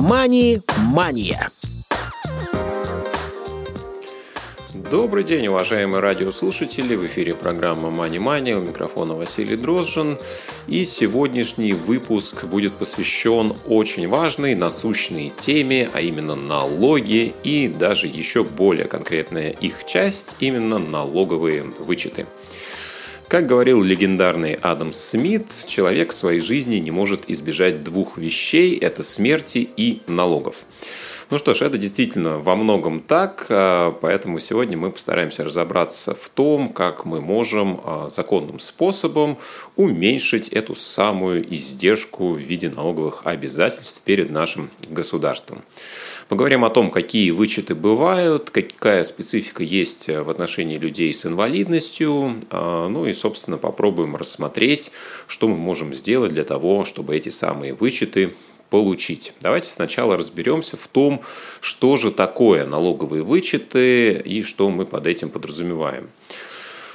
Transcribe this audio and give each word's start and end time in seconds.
«Мани-мания». 0.00 1.50
Добрый 4.72 5.24
день, 5.24 5.48
уважаемые 5.48 5.98
радиослушатели! 5.98 6.94
В 6.94 7.04
эфире 7.06 7.34
программа 7.34 7.90
«Мани 7.90 8.20
Мани». 8.20 8.54
У 8.54 8.60
микрофона 8.60 9.14
Василий 9.14 9.56
Дрожжин. 9.56 10.16
И 10.68 10.84
сегодняшний 10.84 11.72
выпуск 11.72 12.44
будет 12.44 12.74
посвящен 12.74 13.54
очень 13.66 14.06
важной, 14.06 14.54
насущной 14.54 15.32
теме, 15.36 15.90
а 15.92 16.00
именно 16.00 16.36
налоги 16.36 17.34
и 17.42 17.66
даже 17.66 18.06
еще 18.06 18.44
более 18.44 18.86
конкретная 18.86 19.50
их 19.50 19.84
часть, 19.84 20.36
именно 20.38 20.78
налоговые 20.78 21.64
вычеты. 21.64 22.26
Как 23.28 23.44
говорил 23.44 23.82
легендарный 23.82 24.54
Адам 24.54 24.94
Смит, 24.94 25.44
человек 25.66 26.12
в 26.12 26.14
своей 26.14 26.40
жизни 26.40 26.76
не 26.76 26.90
может 26.90 27.28
избежать 27.28 27.84
двух 27.84 28.16
вещей– 28.16 28.74
это 28.80 29.02
смерти 29.02 29.68
и 29.76 30.00
налогов. 30.06 30.56
Ну 31.28 31.36
что 31.36 31.52
ж, 31.52 31.60
это 31.60 31.76
действительно 31.76 32.38
во 32.38 32.56
многом 32.56 33.00
так, 33.00 33.44
а, 33.50 33.92
поэтому 34.00 34.40
сегодня 34.40 34.78
мы 34.78 34.90
постараемся 34.90 35.44
разобраться 35.44 36.14
в 36.14 36.30
том, 36.30 36.72
как 36.72 37.04
мы 37.04 37.20
можем 37.20 37.82
а, 37.84 38.08
законным 38.08 38.58
способом 38.60 39.36
уменьшить 39.76 40.48
эту 40.48 40.74
самую 40.74 41.54
издержку 41.54 42.32
в 42.32 42.38
виде 42.38 42.70
налоговых 42.70 43.26
обязательств 43.26 44.00
перед 44.06 44.30
нашим 44.30 44.70
государством. 44.88 45.62
Поговорим 46.28 46.62
о 46.66 46.70
том, 46.70 46.90
какие 46.90 47.30
вычеты 47.30 47.74
бывают, 47.74 48.50
какая 48.50 49.02
специфика 49.04 49.62
есть 49.62 50.08
в 50.08 50.28
отношении 50.28 50.76
людей 50.76 51.14
с 51.14 51.24
инвалидностью, 51.24 52.42
а, 52.50 52.86
ну 52.88 53.06
и, 53.06 53.14
собственно, 53.14 53.56
попробуем 53.56 54.14
рассмотреть, 54.14 54.90
что 55.26 55.48
мы 55.48 55.56
можем 55.56 55.94
сделать 55.94 56.34
для 56.34 56.44
того, 56.44 56.84
чтобы 56.84 57.16
эти 57.16 57.30
самые 57.30 57.72
вычеты 57.72 58.34
получить. 58.68 59.32
Давайте 59.40 59.70
сначала 59.70 60.18
разберемся 60.18 60.76
в 60.76 60.86
том, 60.86 61.22
что 61.62 61.96
же 61.96 62.10
такое 62.10 62.66
налоговые 62.66 63.22
вычеты 63.22 64.12
и 64.12 64.42
что 64.42 64.68
мы 64.68 64.84
под 64.84 65.06
этим 65.06 65.30
подразумеваем. 65.30 66.10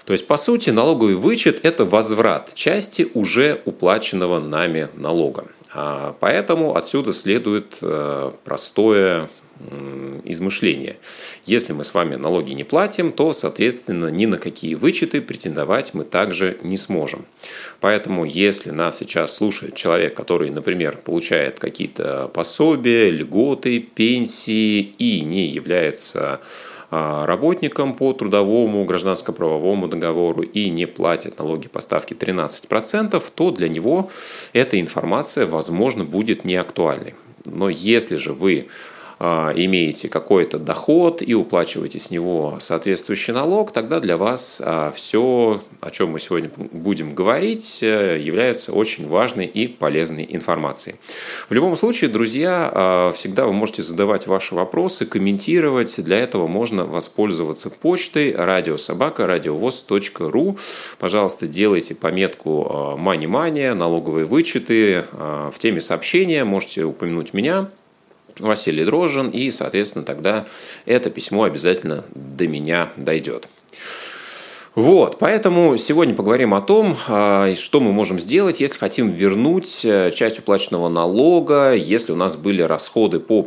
То 0.06 0.14
есть, 0.14 0.28
по 0.28 0.38
сути, 0.38 0.70
налоговый 0.70 1.16
вычет– 1.16 1.60
это 1.64 1.86
возврат 1.86 2.54
части 2.54 3.08
уже 3.16 3.64
уплаченного 3.66 4.40
нами 4.40 4.90
налога. 4.96 5.48
А 5.74 6.16
поэтому 6.20 6.76
отсюда 6.76 7.14
следует 7.14 7.80
э, 7.82 8.32
простое 8.44 9.30
измышления. 10.26 10.98
Если 11.46 11.74
мы 11.74 11.84
с 11.84 11.94
вами 11.94 12.16
налоги 12.16 12.52
не 12.54 12.64
платим, 12.64 13.12
то, 13.12 13.34
соответственно, 13.34 14.08
ни 14.08 14.26
на 14.26 14.38
какие 14.38 14.76
вычеты 14.76 15.22
претендовать 15.22 15.94
мы 15.94 16.04
также 16.04 16.58
не 16.64 16.76
сможем. 16.76 17.26
Поэтому, 17.80 18.26
если 18.26 18.72
нас 18.72 18.98
сейчас 18.98 19.36
слушает 19.36 19.76
человек, 19.76 20.16
который, 20.16 20.50
например, 20.50 20.98
получает 20.98 21.60
какие-то 21.60 22.30
пособия, 22.34 23.10
льготы, 23.10 23.80
пенсии 23.80 24.82
и 24.82 25.22
не 25.22 25.48
является 25.48 26.42
работникам 27.26 27.94
по 27.94 28.14
трудовому 28.14 28.86
гражданско-правовому 28.86 29.88
договору 29.88 30.44
и 30.44 30.70
не 30.70 30.86
платит 30.86 31.40
налоги 31.40 31.68
по 31.68 31.82
ставке 31.82 32.16
13%, 32.16 33.24
то 33.36 33.52
для 33.52 33.70
него 33.70 34.10
эта 34.54 34.80
информация, 34.80 35.46
возможно, 35.46 36.04
будет 36.04 36.46
не 36.46 36.56
актуальной. 36.56 37.16
Но 37.46 37.70
если 37.70 38.16
же 38.16 38.34
вы 38.34 38.68
а, 38.68 38.93
имеете 39.20 40.10
какой-то 40.10 40.60
доход 40.60 41.22
и 41.22 41.34
уплачиваете 41.34 42.00
с 42.00 42.12
него 42.12 42.58
соответствующий 42.60 43.34
налог, 43.34 43.72
тогда 43.72 44.00
для 44.00 44.18
вас 44.18 44.62
а, 44.64 44.92
все, 44.96 45.62
о 45.82 45.92
чем 45.92 46.12
мы 46.12 46.20
сегодня 46.20 46.52
будем 46.56 47.14
говорить, 47.14 47.80
э, 47.82 48.20
является 48.20 48.74
очень 48.74 49.08
важной 49.08 49.46
и 49.46 49.68
полезной 49.68 50.26
информацией. 50.30 50.96
В 51.50 51.54
любом 51.54 51.76
случае, 51.76 52.10
друзья, 52.10 52.70
а, 52.74 53.12
всегда 53.12 53.46
вы 53.46 53.54
можете 53.54 53.84
задавать 53.84 54.28
ваши 54.28 54.56
вопросы, 54.56 55.06
комментировать. 55.06 56.04
Для 56.04 56.20
этого 56.20 56.48
можно 56.48 56.86
воспользоваться 56.86 57.70
почтой 57.70 58.34
радиособака 58.36 59.28
радиовоз.ру. 59.28 60.58
Пожалуйста, 61.00 61.48
делайте 61.48 61.96
пометку 61.96 62.96
«Мани 62.98 63.28
Мания», 63.28 63.74
налоговые 63.74 64.26
вычеты. 64.26 65.06
В 65.12 65.54
теме 65.60 65.82
сообщения 65.82 66.44
можете 66.44 66.84
упомянуть 66.84 67.34
меня, 67.34 67.70
Василий 68.40 68.86
Дрожжин, 68.86 69.30
и, 69.30 69.52
соответственно, 69.52 70.06
тогда 70.06 70.46
это 70.86 71.10
письмо 71.10 71.44
обязательно 71.44 72.04
до 72.14 72.48
меня 72.48 72.90
дойдет. 72.98 73.48
Вот, 74.76 75.20
поэтому 75.20 75.78
сегодня 75.78 76.16
поговорим 76.16 76.56
о 76.56 76.62
том, 76.62 76.98
а, 77.08 77.54
что 77.54 77.80
мы 77.80 77.92
можем 77.92 78.20
сделать, 78.20 78.60
если 78.60 78.80
хотим 78.80 79.12
вернуть 79.12 79.86
э, 79.86 80.10
часть 80.10 80.40
уплаченного 80.40 80.90
налога, 80.90 81.76
если 81.76 82.12
у 82.12 82.16
нас 82.16 82.36
были 82.36 82.64
расходы 82.64 83.20
по 83.20 83.44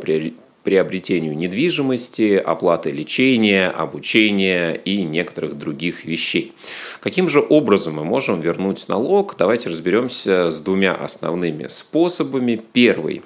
приобретению 0.67 1.35
недвижимости, 1.35 2.35
оплаты 2.35 2.91
лечения, 2.91 3.67
обучения 3.67 4.73
и 4.73 5.03
некоторых 5.03 5.57
других 5.57 6.05
вещей. 6.05 6.53
Каким 7.01 7.27
же 7.27 7.45
образом 7.47 7.95
мы 7.95 8.05
можем 8.05 8.39
вернуть 8.39 8.87
налог? 8.87 9.35
Давайте 9.37 9.67
разберемся 9.67 10.49
с 10.49 10.61
двумя 10.61 10.93
основными 10.93 11.67
способами. 11.67 12.61
Первый 12.71 13.23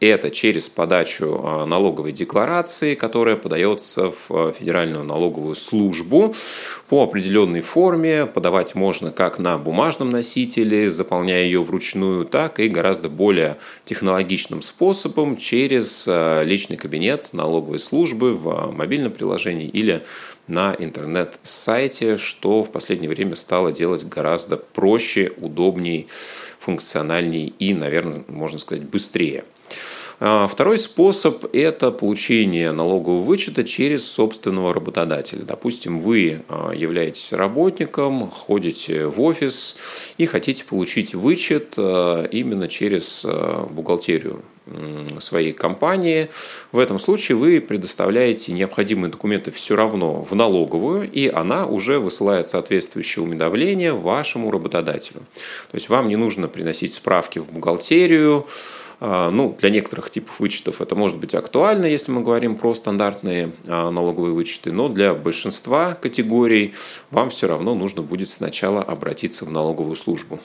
это 0.00 0.30
через 0.30 0.68
подачу 0.68 1.40
а, 1.42 1.66
налоговой 1.66 2.12
декларации, 2.12 2.94
которая 2.94 3.36
подается 3.36 4.10
в 4.10 4.30
а, 4.30 4.52
Федеральную 4.52 5.04
налоговую 5.04 5.54
службу 5.54 6.34
по 6.88 7.02
определенной 7.02 7.62
форме. 7.62 8.26
Подавать 8.26 8.74
можно 8.74 9.10
как 9.10 9.38
на 9.38 9.58
бумажном 9.58 10.10
носителе, 10.10 10.88
заполняя 10.88 11.42
ее 11.42 11.62
вручную, 11.62 12.24
так 12.24 12.60
и 12.60 12.68
гораздо 12.68 13.08
более 13.08 13.56
технологичным 13.84 14.62
способом 14.62 15.36
через 15.36 16.04
а, 16.06 16.42
личный 16.42 16.76
кабинет 16.76 17.30
налоговой 17.32 17.80
службы 17.80 18.34
в 18.34 18.70
мобильном 18.72 19.12
приложении 19.12 19.66
или 19.66 20.04
на 20.46 20.74
интернет-сайте, 20.78 22.16
что 22.16 22.62
в 22.62 22.70
последнее 22.70 23.10
время 23.10 23.34
стало 23.34 23.72
делать 23.72 24.04
гораздо 24.04 24.56
проще, 24.56 25.32
удобнее, 25.36 26.06
функциональнее 26.58 27.48
и, 27.58 27.74
наверное, 27.74 28.24
можно 28.28 28.58
сказать, 28.58 28.84
быстрее. 28.84 29.44
А, 30.20 30.48
второй 30.48 30.78
способ– 30.78 31.44
это 31.52 31.92
получение 31.92 32.72
налогового 32.72 33.22
вычета 33.22 33.62
через 33.62 34.04
собственного 34.04 34.74
работодателя. 34.74 35.42
Допустим, 35.42 35.98
вы 35.98 36.42
а, 36.48 36.72
являетесь 36.72 37.32
работником, 37.32 38.28
ходите 38.28 39.06
в 39.06 39.20
офис 39.20 39.76
и 40.16 40.26
хотите 40.26 40.64
получить 40.64 41.14
вычет 41.14 41.74
а, 41.76 42.24
именно 42.24 42.68
через 42.68 43.24
бухгалтерию 43.70 44.42
своей 45.20 45.52
компании. 45.52 46.28
В 46.72 46.78
этом 46.78 46.98
случае 46.98 47.36
вы 47.38 47.58
предоставляете 47.58 48.52
необходимые 48.52 49.10
документы 49.10 49.50
все 49.50 49.74
равно 49.76 50.22
в 50.22 50.34
налоговую, 50.34 51.10
и 51.10 51.26
она 51.26 51.64
уже 51.64 51.98
высылает 51.98 52.46
соответствующее 52.46 53.24
уведомление 53.24 53.92
вашему 53.92 54.50
работодателю. 54.50 55.20
То 55.70 55.74
есть 55.74 55.88
вам 55.88 56.08
не 56.08 56.16
нужно 56.16 56.48
приносить 56.48 56.92
справки 56.92 57.38
в 57.38 57.50
бухгалтерию, 57.50 58.46
ну, 59.00 59.56
для 59.60 59.70
некоторых 59.70 60.10
типов 60.10 60.40
вычетов 60.40 60.80
это 60.80 60.96
может 60.96 61.18
быть 61.18 61.34
актуально, 61.34 61.86
если 61.86 62.10
мы 62.10 62.22
говорим 62.22 62.56
про 62.56 62.74
стандартные 62.74 63.52
а, 63.66 63.90
налоговые 63.90 64.34
вычеты, 64.34 64.72
но 64.72 64.88
для 64.88 65.14
большинства 65.14 65.94
категорий 65.94 66.74
вам 67.10 67.30
все 67.30 67.46
равно 67.46 67.74
нужно 67.74 68.02
будет 68.02 68.28
сначала 68.28 68.82
обратиться 68.82 69.44
в 69.44 69.50
налоговую 69.50 69.94
службу. 69.94 70.40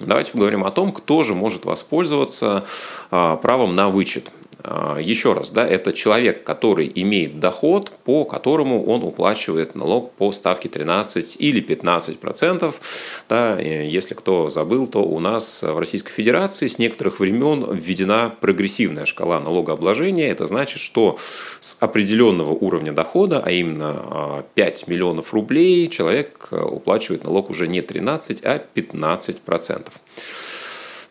Давайте 0.00 0.32
поговорим 0.32 0.64
о 0.64 0.72
том, 0.72 0.90
кто 0.90 1.22
же 1.22 1.34
может 1.34 1.64
воспользоваться 1.64 2.64
а, 3.12 3.36
правом 3.36 3.76
на 3.76 3.90
вычет. 3.90 4.30
А, 4.66 4.98
еще 4.98 5.34
раз, 5.34 5.50
да, 5.50 5.66
это 5.66 5.92
человек, 5.92 6.42
который 6.42 6.90
имеет 6.94 7.38
доход, 7.38 7.92
по 8.04 8.24
которому 8.24 8.84
он 8.86 9.04
уплачивает 9.04 9.74
налог 9.74 10.12
по 10.12 10.32
ставке 10.32 10.70
13 10.70 11.36
или 11.38 11.60
15 11.60 12.18
процентов. 12.18 12.80
Да, 13.28 13.58
если 13.60 14.14
кто 14.14 14.48
забыл, 14.48 14.86
то 14.86 15.02
у 15.02 15.20
нас 15.20 15.62
в 15.62 15.78
Российской 15.78 16.12
Федерации 16.12 16.68
с 16.68 16.78
некоторых 16.78 17.20
времен 17.20 17.74
введена 17.74 18.34
прогрессивная 18.40 19.04
шкала 19.04 19.38
налогообложения. 19.38 20.30
Это 20.30 20.46
значит, 20.46 20.80
что 20.80 21.18
с 21.60 21.76
определенного 21.80 22.52
уровня 22.52 22.92
дохода, 22.92 23.42
а 23.44 23.50
именно 23.50 24.44
5 24.54 24.84
а, 24.86 24.90
миллионов 24.90 25.34
рублей, 25.34 25.88
человек 25.88 26.48
уплачивает 26.50 27.24
налог 27.24 27.50
уже 27.50 27.68
не 27.68 27.82
13, 27.82 28.40
а 28.44 28.58
15 28.58 29.40
процентов. 29.40 29.94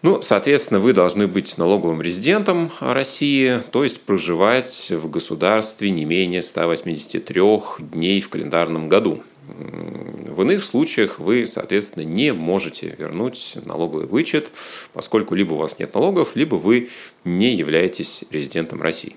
Ну, 0.03 0.21
соответственно, 0.21 0.81
вы 0.81 0.91
должны 0.91 1.29
быть 1.29 1.57
налоговым 1.57 2.01
резидентом 2.01 2.69
России, 2.81 3.61
то 3.71 3.85
есть 3.85 4.01
проживать 4.01 4.91
в 4.91 5.09
государстве 5.09 5.91
не 5.91 6.03
менее 6.03 6.41
183 6.41 7.41
дней 7.79 8.19
в 8.19 8.27
календарном 8.27 8.89
году. 8.89 9.23
В 9.47 10.41
иных 10.41 10.61
случаях 10.61 11.19
вы, 11.19 11.45
соответственно, 11.45 12.03
не 12.03 12.33
можете 12.33 12.94
вернуть 12.97 13.57
налоговый 13.63 14.05
вычет, 14.05 14.51
поскольку 14.91 15.35
либо 15.35 15.53
у 15.53 15.57
вас 15.57 15.79
нет 15.79 15.94
налогов, 15.94 16.35
либо 16.35 16.55
вы 16.55 16.89
не 17.23 17.53
являетесь 17.53 18.25
резидентом 18.29 18.81
России. 18.81 19.15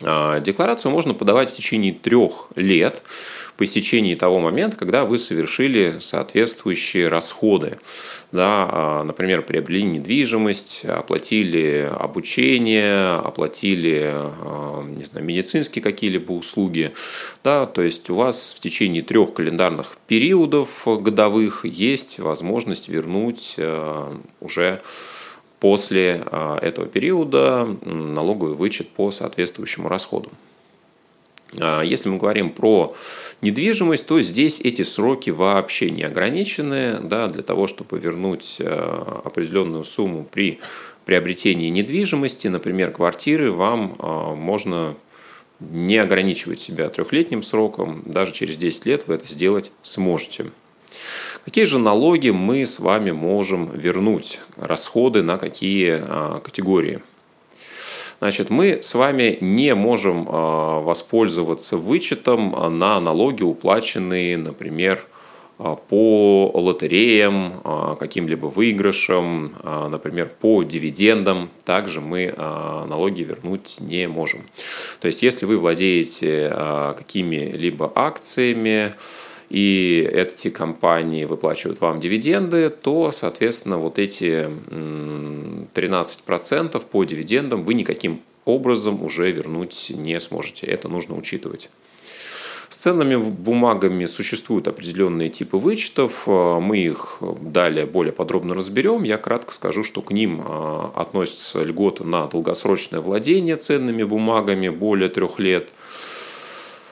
Декларацию 0.00 0.90
можно 0.90 1.14
подавать 1.14 1.50
в 1.50 1.56
течение 1.56 1.92
трех 1.92 2.48
лет 2.56 3.02
по 3.56 3.64
истечении 3.64 4.14
того 4.14 4.40
момента, 4.40 4.76
когда 4.76 5.04
вы 5.04 5.18
совершили 5.18 5.98
соответствующие 6.00 7.08
расходы. 7.08 7.78
Да, 8.32 8.68
а, 8.70 9.04
например, 9.04 9.42
приобрели 9.42 9.84
недвижимость, 9.84 10.84
оплатили 10.84 11.88
обучение, 12.00 13.14
оплатили 13.14 14.10
а, 14.12 14.82
не 14.82 15.04
знаю, 15.04 15.24
медицинские 15.24 15.82
какие-либо 15.82 16.32
услуги. 16.32 16.92
Да, 17.44 17.66
то 17.66 17.82
есть 17.82 18.10
у 18.10 18.16
вас 18.16 18.54
в 18.56 18.60
течение 18.60 19.02
трех 19.02 19.34
календарных 19.34 19.98
периодов 20.08 20.82
годовых 20.84 21.64
есть 21.64 22.18
возможность 22.18 22.88
вернуть 22.88 23.54
а, 23.58 24.12
уже 24.40 24.82
после 25.64 26.22
этого 26.60 26.86
периода 26.86 27.66
налоговый 27.86 28.54
вычет 28.54 28.86
по 28.90 29.10
соответствующему 29.10 29.88
расходу. 29.88 30.30
Если 31.54 32.10
мы 32.10 32.18
говорим 32.18 32.50
про 32.50 32.94
недвижимость, 33.40 34.06
то 34.06 34.20
здесь 34.20 34.60
эти 34.60 34.82
сроки 34.82 35.30
вообще 35.30 35.90
не 35.90 36.02
ограничены. 36.02 37.00
Да, 37.00 37.28
для 37.28 37.42
того, 37.42 37.66
чтобы 37.66 37.98
вернуть 37.98 38.56
э, 38.58 38.66
определенную 39.24 39.84
сумму 39.84 40.28
при 40.30 40.60
приобретении 41.06 41.70
недвижимости, 41.70 42.48
например, 42.48 42.90
квартиры, 42.90 43.50
вам 43.50 43.96
можно 44.36 44.96
не 45.60 45.96
ограничивать 45.96 46.60
себя 46.60 46.90
трехлетним 46.90 47.42
сроком, 47.42 48.02
даже 48.04 48.34
через 48.34 48.58
10 48.58 48.84
лет 48.84 49.04
вы 49.06 49.14
это 49.14 49.26
сделать 49.26 49.72
сможете. 49.82 50.50
Какие 51.44 51.64
же 51.64 51.78
налоги 51.78 52.30
мы 52.30 52.66
с 52.66 52.78
вами 52.78 53.10
можем 53.10 53.70
вернуть? 53.70 54.40
Расходы 54.56 55.22
на 55.22 55.38
какие 55.38 56.00
э, 56.00 56.40
категории? 56.40 57.00
Значит, 58.24 58.48
мы 58.48 58.78
с 58.82 58.94
вами 58.94 59.36
не 59.42 59.74
можем 59.74 60.26
а, 60.26 60.80
воспользоваться 60.80 61.76
вычетом 61.76 62.78
на 62.78 62.98
налоги, 62.98 63.42
уплаченные, 63.42 64.38
например, 64.38 65.04
а, 65.58 65.76
по 65.76 66.50
лотереям, 66.54 67.60
а, 67.64 67.96
каким-либо 67.96 68.46
выигрышам, 68.46 69.54
например, 69.90 70.30
по 70.40 70.62
дивидендам, 70.62 71.50
также 71.66 72.00
мы 72.00 72.34
налоги 72.36 73.24
вернуть 73.24 73.76
не 73.80 74.08
можем. 74.08 74.40
То 75.02 75.08
есть, 75.08 75.22
если 75.22 75.44
вы 75.44 75.58
владеете 75.58 76.50
какими-либо 76.96 77.92
акциями, 77.94 78.94
и 79.50 80.08
эти 80.12 80.50
компании 80.50 81.24
выплачивают 81.24 81.80
вам 81.80 81.98
дивиденды, 82.00 82.70
то, 82.70 83.12
соответственно, 83.12 83.78
вот 83.78 83.98
эти 83.98 84.48
13% 84.70 86.82
по 86.90 87.04
дивидендам 87.04 87.62
вы 87.62 87.74
никаким 87.74 88.20
образом 88.44 89.02
уже 89.02 89.30
вернуть 89.30 89.92
не 89.94 90.18
сможете. 90.20 90.66
Это 90.66 90.88
нужно 90.88 91.16
учитывать. 91.16 91.70
С 92.68 92.76
ценными 92.76 93.16
бумагами 93.16 94.06
существуют 94.06 94.66
определенные 94.66 95.28
типы 95.28 95.58
вычетов. 95.58 96.26
Мы 96.26 96.78
их 96.78 97.22
далее 97.40 97.86
более 97.86 98.12
подробно 98.12 98.54
разберем. 98.54 99.04
Я 99.04 99.16
кратко 99.16 99.54
скажу, 99.54 99.84
что 99.84 100.02
к 100.02 100.10
ним 100.10 100.42
а, 100.44 100.92
относятся 100.96 101.62
льготы 101.62 102.02
на 102.04 102.26
долгосрочное 102.26 103.00
владение 103.00 103.54
ценными 103.56 104.02
бумагами 104.02 104.70
более 104.70 105.08
трех 105.08 105.38
лет– 105.38 105.68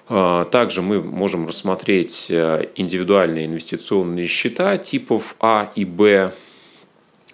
также 0.08 0.82
мы 0.82 1.00
можем 1.00 1.46
рассмотреть 1.46 2.26
э, 2.28 2.69
индивидуальные 2.75 3.46
инвестиционные 3.46 4.26
счета 4.26 4.76
типов 4.76 5.37
А 5.40 5.70
и 5.75 5.84
Б. 5.84 6.32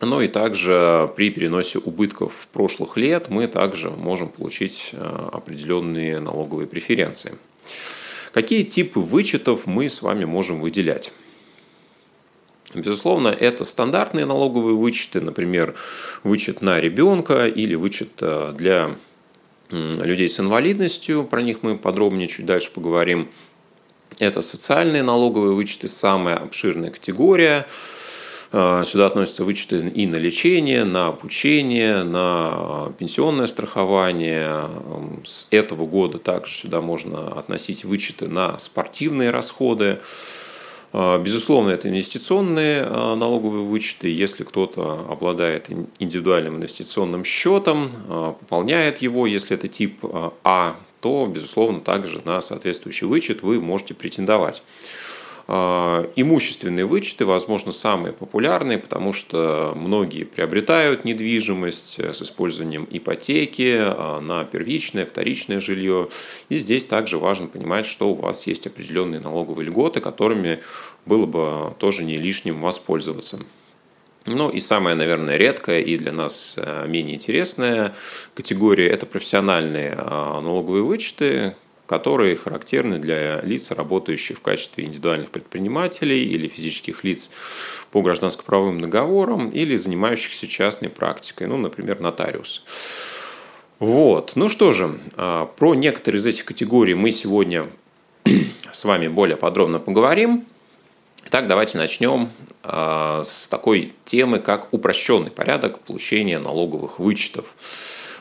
Ну 0.00 0.20
и 0.20 0.28
также 0.28 1.10
при 1.16 1.30
переносе 1.30 1.78
убытков 1.78 2.46
прошлых 2.52 2.96
лет 2.96 3.30
мы 3.30 3.48
также 3.48 3.90
можем 3.90 4.28
получить 4.28 4.90
э, 4.92 5.28
определенные 5.32 6.20
налоговые 6.20 6.68
преференции. 6.68 7.36
Какие 8.32 8.62
типы 8.62 9.00
вычетов 9.00 9.66
мы 9.66 9.88
с 9.88 10.02
вами 10.02 10.24
можем 10.24 10.60
выделять? 10.60 11.10
Безусловно, 12.74 13.28
это 13.28 13.64
стандартные 13.64 14.26
налоговые 14.26 14.76
вычеты, 14.76 15.22
например, 15.22 15.74
вычет 16.22 16.60
на 16.60 16.78
ребенка 16.78 17.46
или 17.46 17.74
вычет 17.74 18.10
э, 18.20 18.52
для 18.56 18.90
людей 19.70 20.28
с 20.28 20.40
инвалидностью, 20.40 21.24
про 21.24 21.42
них 21.42 21.58
мы 21.62 21.76
подробнее 21.76 22.28
чуть 22.28 22.46
дальше 22.46 22.70
поговорим. 22.70 23.28
Это 24.18 24.40
социальные 24.40 25.02
налоговые 25.02 25.52
вычеты, 25.52 25.88
самая 25.88 26.36
обширная 26.36 26.90
категория. 26.90 27.66
А, 28.50 28.82
сюда 28.84 29.06
относятся 29.06 29.44
вычеты 29.44 29.88
и 29.88 30.06
на 30.06 30.16
лечение, 30.16 30.84
на 30.84 31.08
обучение, 31.08 32.02
на 32.02 32.92
пенсионное 32.98 33.46
страхование. 33.46 34.64
С 35.24 35.46
этого 35.50 35.86
года 35.86 36.18
также 36.18 36.54
сюда 36.54 36.80
можно 36.80 37.28
относить 37.28 37.84
вычеты 37.84 38.26
на 38.28 38.58
спортивные 38.58 39.30
расходы. 39.30 40.00
А, 40.92 41.18
безусловно, 41.18 41.70
это 41.70 41.88
инвестиционные 41.88 42.84
а, 42.86 43.14
налоговые 43.14 43.64
вычеты. 43.64 44.08
Если 44.08 44.44
кто-то 44.44 45.06
обладает 45.08 45.68
индивидуальным 45.98 46.56
инвестиционным 46.56 47.24
счетом, 47.24 47.90
а, 48.08 48.32
пополняет 48.32 49.02
его, 49.02 49.26
если 49.26 49.56
это 49.56 49.68
тип 49.68 50.04
А, 50.44 50.76
то, 51.00 51.26
безусловно, 51.26 51.80
также 51.80 52.22
на 52.24 52.40
соответствующий 52.40 53.06
вычет 53.06 53.42
вы 53.42 53.60
можете 53.60 53.94
претендовать. 53.94 54.62
А, 55.50 56.10
имущественные 56.14 56.84
вычеты, 56.84 57.24
возможно, 57.24 57.72
самые 57.72 58.12
популярные, 58.12 58.76
потому 58.76 59.14
что 59.14 59.72
многие 59.74 60.24
приобретают 60.24 61.06
недвижимость 61.06 61.98
э, 61.98 62.12
с 62.12 62.20
использованием 62.20 62.86
ипотеки 62.90 63.78
а, 63.80 64.20
на 64.20 64.44
первичное, 64.44 65.06
вторичное 65.06 65.60
жилье. 65.60 66.10
И 66.50 66.58
здесь 66.58 66.84
также 66.84 67.16
важно 67.16 67.46
понимать, 67.46 67.86
что 67.86 68.10
у 68.10 68.14
вас 68.14 68.46
есть 68.46 68.66
определенные 68.66 69.20
налоговые 69.20 69.68
льготы, 69.68 70.00
которыми 70.02 70.60
было 71.06 71.24
бы 71.24 71.72
тоже 71.78 72.04
не 72.04 72.18
лишним 72.18 72.60
воспользоваться. 72.60 73.38
Ну 74.26 74.50
и 74.50 74.60
самая, 74.60 74.94
наверное, 74.94 75.36
редкая 75.36 75.80
и 75.80 75.96
для 75.96 76.12
нас 76.12 76.56
э, 76.58 76.86
менее 76.86 77.14
интересная 77.14 77.94
категория– 78.34 78.88
это 78.90 79.06
профессиональные 79.06 79.94
а, 79.96 80.42
налоговые 80.42 80.82
вычеты, 80.82 81.56
которые 81.88 82.36
характерны 82.36 82.98
для 82.98 83.40
лиц, 83.40 83.70
работающих 83.70 84.38
в 84.38 84.42
качестве 84.42 84.84
индивидуальных 84.84 85.30
предпринимателей 85.30 86.22
или 86.22 86.46
физических 86.46 87.02
лиц 87.02 87.30
по 87.90 88.02
гражданско-правовым 88.02 88.78
договорам 88.78 89.48
или 89.48 89.74
занимающихся 89.76 90.46
частной 90.46 90.90
практикой, 90.90 91.46
ну, 91.46 91.56
например, 91.56 92.00
нотариус. 92.00 92.64
Вот. 93.78 94.32
Ну 94.34 94.50
что 94.50 94.72
же, 94.72 94.98
а, 95.16 95.46
про 95.46 95.74
некоторые 95.74 96.18
из 96.18 96.26
этих 96.26 96.44
категорий 96.44 96.94
мы 96.94 97.10
сегодня 97.10 97.66
с 98.72 98.84
вами 98.84 99.08
более 99.08 99.38
подробно 99.38 99.78
поговорим. 99.78 100.44
Итак, 101.26 101.46
давайте 101.46 101.78
начнем 101.78 102.28
а, 102.62 103.22
с 103.24 103.48
такой 103.48 103.94
темы, 104.04 104.40
как 104.40 104.68
упрощенный 104.74 105.30
порядок 105.30 105.78
получения 105.80 106.38
налоговых 106.38 106.98
вычетов. 106.98 107.54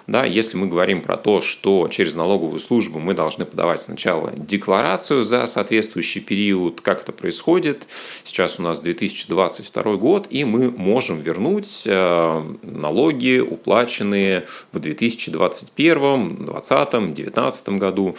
Да, 0.08 0.24
если 0.24 0.56
мы 0.56 0.68
говорим 0.68 1.02
про 1.02 1.18
то, 1.18 1.42
что 1.42 1.90
через 1.90 2.16
налоговую 2.16 2.62
службу 2.62 2.98
мы 2.98 3.14
должны 3.14 3.44
подавать 3.46 3.82
сначала 3.82 4.32
декларацию 4.38 5.26
за 5.26 5.46
соответствующий 5.48 6.22
период, 6.22 6.80
как 6.80 7.02
это 7.02 7.12
происходит. 7.12 7.90
Сейчас 8.24 8.58
у 8.58 8.62
нас 8.62 8.80
2022 8.80 9.96
год, 9.98 10.28
и 10.30 10.46
мы 10.46 10.72
можем 10.72 11.20
вернуть 11.20 11.84
э, 11.86 12.56
налоги, 12.62 13.40
уплаченные 13.40 14.48
в 14.72 14.80
2021, 14.80 16.46
2020, 16.46 16.92
2019 17.14 17.70
году. 17.70 18.16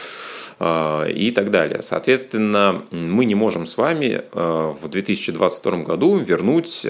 А, 0.60 1.04
и 1.06 1.30
так 1.30 1.50
далее. 1.50 1.82
Соответственно, 1.82 2.82
мы 2.90 3.24
не 3.24 3.36
можем 3.36 3.64
с 3.64 3.76
вами 3.76 4.22
а, 4.32 4.72
в 4.72 4.88
2022 4.88 5.84
году 5.84 6.16
вернуть 6.16 6.84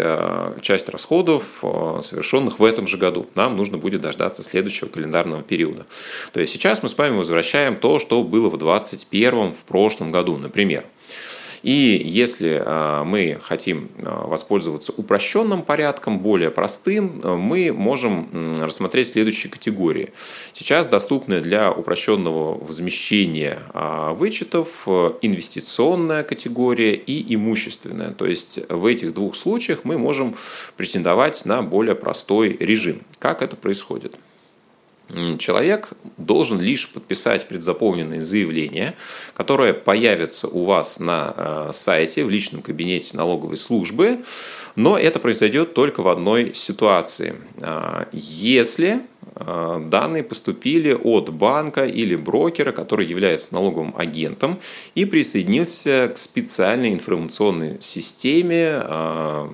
часть 0.62 0.88
расходов, 0.88 1.62
совершенных 2.02 2.58
в 2.58 2.64
этом 2.64 2.86
же 2.86 2.96
году. 2.96 3.26
Нам 3.34 3.56
нужно 3.56 3.76
будет 3.76 4.00
дождаться 4.00 4.42
следующего 4.42 4.87
календарного 4.88 5.42
периода. 5.42 5.86
То 6.32 6.40
есть 6.40 6.52
сейчас 6.52 6.82
мы 6.82 6.88
с 6.88 6.96
вами 6.96 7.16
возвращаем 7.16 7.76
то, 7.76 7.98
что 7.98 8.22
было 8.22 8.48
в 8.48 8.58
2021 8.58 9.52
в 9.52 9.64
прошлом 9.64 10.10
году, 10.10 10.36
например. 10.36 10.84
И 11.62 12.00
если 12.04 12.62
а, 12.64 13.04
мы 13.04 13.38
хотим 13.42 13.88
а, 14.02 14.26
воспользоваться 14.26 14.92
упрощенным 14.96 15.62
порядком, 15.62 16.20
более 16.20 16.50
простым, 16.50 17.20
а, 17.22 17.36
мы 17.36 17.72
можем 17.72 18.58
рассмотреть 18.62 19.08
следующие 19.08 19.50
категории. 19.50 20.10
Сейчас 20.52 20.88
доступны 20.88 21.40
для 21.40 21.72
упрощенного 21.72 22.58
возмещения 22.58 23.58
вычетов 24.14 24.86
инвестиционная 25.22 26.22
категория 26.22 26.94
и 26.94 27.34
имущественная. 27.34 28.10
То 28.10 28.26
есть 28.26 28.60
в 28.68 28.86
этих 28.86 29.14
двух 29.14 29.36
случаях 29.36 29.80
мы 29.84 29.98
можем 29.98 30.34
претендовать 30.76 31.44
на 31.44 31.62
более 31.62 31.94
простой 31.94 32.56
режим. 32.58 33.02
Как 33.18 33.42
это 33.42 33.56
происходит? 33.56 34.16
Человек 35.38 35.92
должен 36.16 36.60
лишь 36.60 36.92
подписать 36.92 37.48
предзаполненное 37.48 38.20
заявление, 38.20 38.94
которое 39.34 39.72
появится 39.72 40.48
у 40.48 40.64
вас 40.64 41.00
на 41.00 41.34
э, 41.36 41.70
сайте 41.72 42.24
в 42.24 42.30
личном 42.30 42.62
кабинете 42.62 43.16
налоговой 43.16 43.56
службы, 43.56 44.18
но 44.76 44.98
это 44.98 45.18
произойдет 45.18 45.74
только 45.74 46.02
в 46.02 46.08
одной 46.08 46.54
ситуации. 46.54 47.36
А, 47.62 48.06
если 48.12 49.00
э, 49.34 49.82
данные 49.86 50.22
поступили 50.24 50.92
от 50.92 51.32
банка 51.32 51.86
или 51.86 52.14
брокера, 52.14 52.72
который 52.72 53.06
является 53.06 53.54
налоговым 53.54 53.94
агентом 53.96 54.60
и 54.94 55.04
присоединился 55.04 56.12
к 56.14 56.18
специальной 56.18 56.92
информационной 56.92 57.80
системе 57.80 58.82
э, 58.82 59.48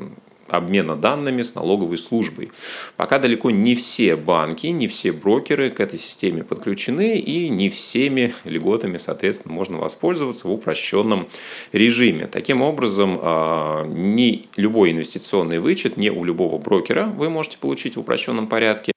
обмена 0.48 0.96
данными 0.96 1.42
с 1.42 1.54
налоговой 1.54 1.98
службой. 1.98 2.50
Пока 2.96 3.18
далеко 3.18 3.50
не 3.50 3.74
все 3.74 4.16
банки, 4.16 4.66
не 4.68 4.88
все 4.88 5.12
брокеры 5.12 5.70
к 5.70 5.80
этой 5.80 5.98
системе 5.98 6.44
подключены 6.44 7.18
и 7.18 7.48
не 7.48 7.70
всеми 7.70 8.34
льготами, 8.44 8.98
соответственно, 8.98 9.54
можно 9.54 9.78
воспользоваться 9.78 10.48
в 10.48 10.52
упрощенном 10.52 11.28
режиме. 11.72 12.26
Таким 12.26 12.62
образом, 12.62 13.18
а, 13.20 13.86
не 13.86 14.48
любой 14.56 14.92
инвестиционный 14.92 15.58
вычет, 15.58 15.96
не 15.96 16.10
у 16.10 16.24
любого 16.24 16.58
брокера 16.58 17.06
вы 17.06 17.30
можете 17.30 17.58
получить 17.58 17.96
в 17.96 18.00
упрощенном 18.00 18.46
порядке. 18.46 18.92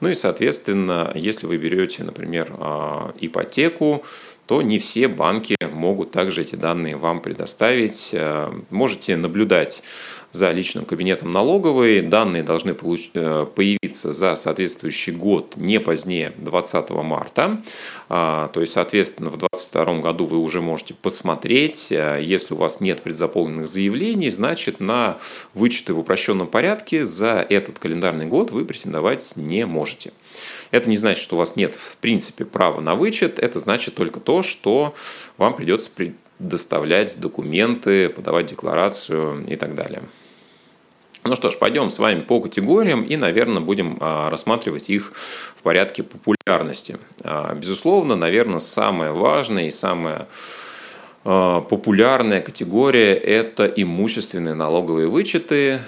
Ну 0.00 0.08
и, 0.08 0.14
соответственно, 0.14 1.12
если 1.14 1.46
вы 1.46 1.56
берете, 1.56 2.04
например, 2.04 2.54
а, 2.58 3.12
ипотеку, 3.20 4.04
то 4.46 4.60
не 4.60 4.78
все 4.78 5.08
банки 5.08 5.56
могут 5.60 6.10
также 6.10 6.42
эти 6.42 6.56
данные 6.56 6.96
вам 6.96 7.20
предоставить. 7.20 8.10
А, 8.14 8.52
можете 8.70 9.16
наблюдать 9.16 9.82
за 10.32 10.50
личным 10.50 10.84
кабинетом 10.84 11.30
налоговой. 11.30 12.00
Данные 12.00 12.42
должны 12.42 12.74
получ... 12.74 13.10
Э, 13.14 13.46
появиться 13.54 14.12
за 14.12 14.34
соответствующий 14.34 15.12
год 15.12 15.54
не 15.56 15.78
позднее 15.78 16.32
20 16.38 16.90
марта. 16.90 17.62
А, 18.08 18.48
то 18.48 18.60
есть, 18.60 18.72
соответственно, 18.72 19.30
в 19.30 19.38
2022 19.38 20.00
году 20.00 20.24
вы 20.24 20.38
уже 20.38 20.60
можете 20.60 20.94
посмотреть. 20.94 21.92
Э, 21.92 22.18
если 22.22 22.54
у 22.54 22.56
вас 22.56 22.80
нет 22.80 23.02
предзаполненных 23.02 23.68
заявлений, 23.68 24.30
значит 24.30 24.80
на 24.80 25.18
вычеты 25.54 25.92
в 25.92 25.98
упрощенном 25.98 26.46
порядке 26.46 27.04
за 27.04 27.46
этот 27.48 27.78
календарный 27.78 28.26
год 28.26 28.50
вы 28.50 28.64
претендовать 28.64 29.34
не 29.36 29.66
можете. 29.66 30.12
Это 30.70 30.88
не 30.88 30.96
значит, 30.96 31.22
что 31.22 31.36
у 31.36 31.38
вас 31.38 31.56
нет 31.56 31.74
в 31.74 31.96
принципе 31.98 32.44
права 32.44 32.80
на 32.80 32.94
вычет, 32.94 33.38
это 33.38 33.58
значит 33.58 33.94
только 33.94 34.18
то, 34.20 34.42
что 34.42 34.94
вам 35.36 35.54
придется 35.54 35.90
предоставлять 35.90 37.20
документы, 37.20 38.08
подавать 38.08 38.46
декларацию 38.46 39.44
и 39.46 39.56
так 39.56 39.74
далее. 39.74 40.02
Ну 41.24 41.36
что 41.36 41.52
ж, 41.52 41.58
пойдем 41.58 41.90
с 41.90 42.00
вами 42.00 42.20
по 42.22 42.40
категориям 42.40 43.04
и, 43.04 43.16
наверное, 43.16 43.60
будем 43.60 43.96
а, 44.00 44.28
рассматривать 44.28 44.90
их 44.90 45.12
в 45.56 45.62
порядке 45.62 46.02
популярности. 46.02 46.96
А, 47.22 47.54
безусловно, 47.54 48.16
наверное, 48.16 48.58
самое 48.58 49.12
важное 49.12 49.68
и 49.68 49.70
самое 49.70 50.26
а, 51.24 51.60
популярная 51.60 52.40
категория– 52.40 53.14
это 53.14 53.66
имущественные 53.66 54.54
налоговые 54.54 55.06
вычеты. 55.06 55.80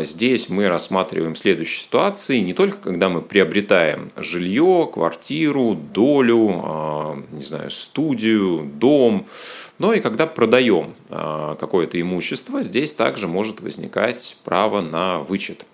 Здесь 0.00 0.48
мы 0.48 0.66
рассматриваем 0.66 1.36
следующие 1.36 1.84
ситуации. 1.84 2.40
Не 2.40 2.52
только 2.52 2.78
когда 2.78 3.08
мы 3.08 3.22
приобретаем 3.22 4.10
жилье, 4.16 4.90
квартиру, 4.92 5.74
долю, 5.74 7.24
не 7.30 7.42
знаю, 7.42 7.70
студию, 7.70 8.68
дом– 8.74 9.26
но 9.78 9.92
и 9.92 10.00
когда 10.00 10.26
продаем 10.26 10.94
а, 11.08 11.56
какое-то 11.56 12.00
имущество, 12.00 12.62
здесь 12.62 12.92
также 12.92 13.26
может 13.26 13.60
возникать 13.60 14.38
право 14.44 14.80
на 14.80 15.18
вычет. 15.20 15.66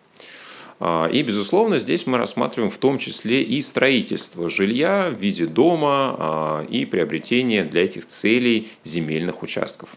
А, 0.79 1.07
и, 1.07 1.23
безусловно, 1.23 1.79
здесь 1.79 2.07
мы 2.07 2.17
рассматриваем 2.19 2.71
в 2.71 2.79
том 2.79 2.99
числе 2.99 3.43
и 3.43 3.61
строительство 3.61 4.49
жилья 4.49 5.11
в 5.11 5.21
виде 5.21 5.47
дома 5.47 6.17
а, 6.19 6.67
и 6.69 6.87
приобретение 6.87 7.65
для 7.65 7.85
этих 7.85 8.07
целей 8.07 8.69
земельных 8.85 9.43
участков. 9.43 9.91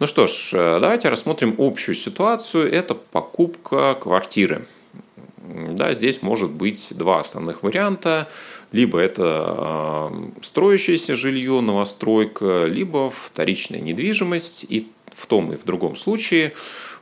Ну 0.00 0.08
что 0.08 0.26
ж, 0.26 0.50
давайте 0.80 1.08
рассмотрим 1.08 1.54
общую 1.58 1.94
ситуацию. 1.94 2.72
Это 2.72 2.94
покупка 2.94 3.94
квартиры. 3.94 4.66
Да, 5.82 5.94
здесь 5.94 6.22
может 6.22 6.52
быть 6.52 6.90
два 6.92 7.18
основных 7.18 7.64
варианта. 7.64 8.28
Либо 8.70 9.00
это 9.00 9.24
а, 9.26 10.30
строящееся 10.40 11.16
жилье, 11.16 11.60
новостройка, 11.60 12.66
либо 12.66 13.10
вторичная 13.10 13.80
недвижимость. 13.80 14.64
И 14.68 14.92
в 15.12 15.26
том 15.26 15.52
и 15.52 15.56
в 15.56 15.64
другом 15.64 15.96
случае 15.96 16.52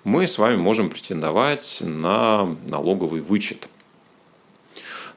мы 0.02 0.26
с 0.26 0.38
вами 0.38 0.56
можем 0.56 0.88
претендовать 0.88 1.82
на 1.82 2.56
налоговый 2.70 3.20
вычет. 3.20 3.68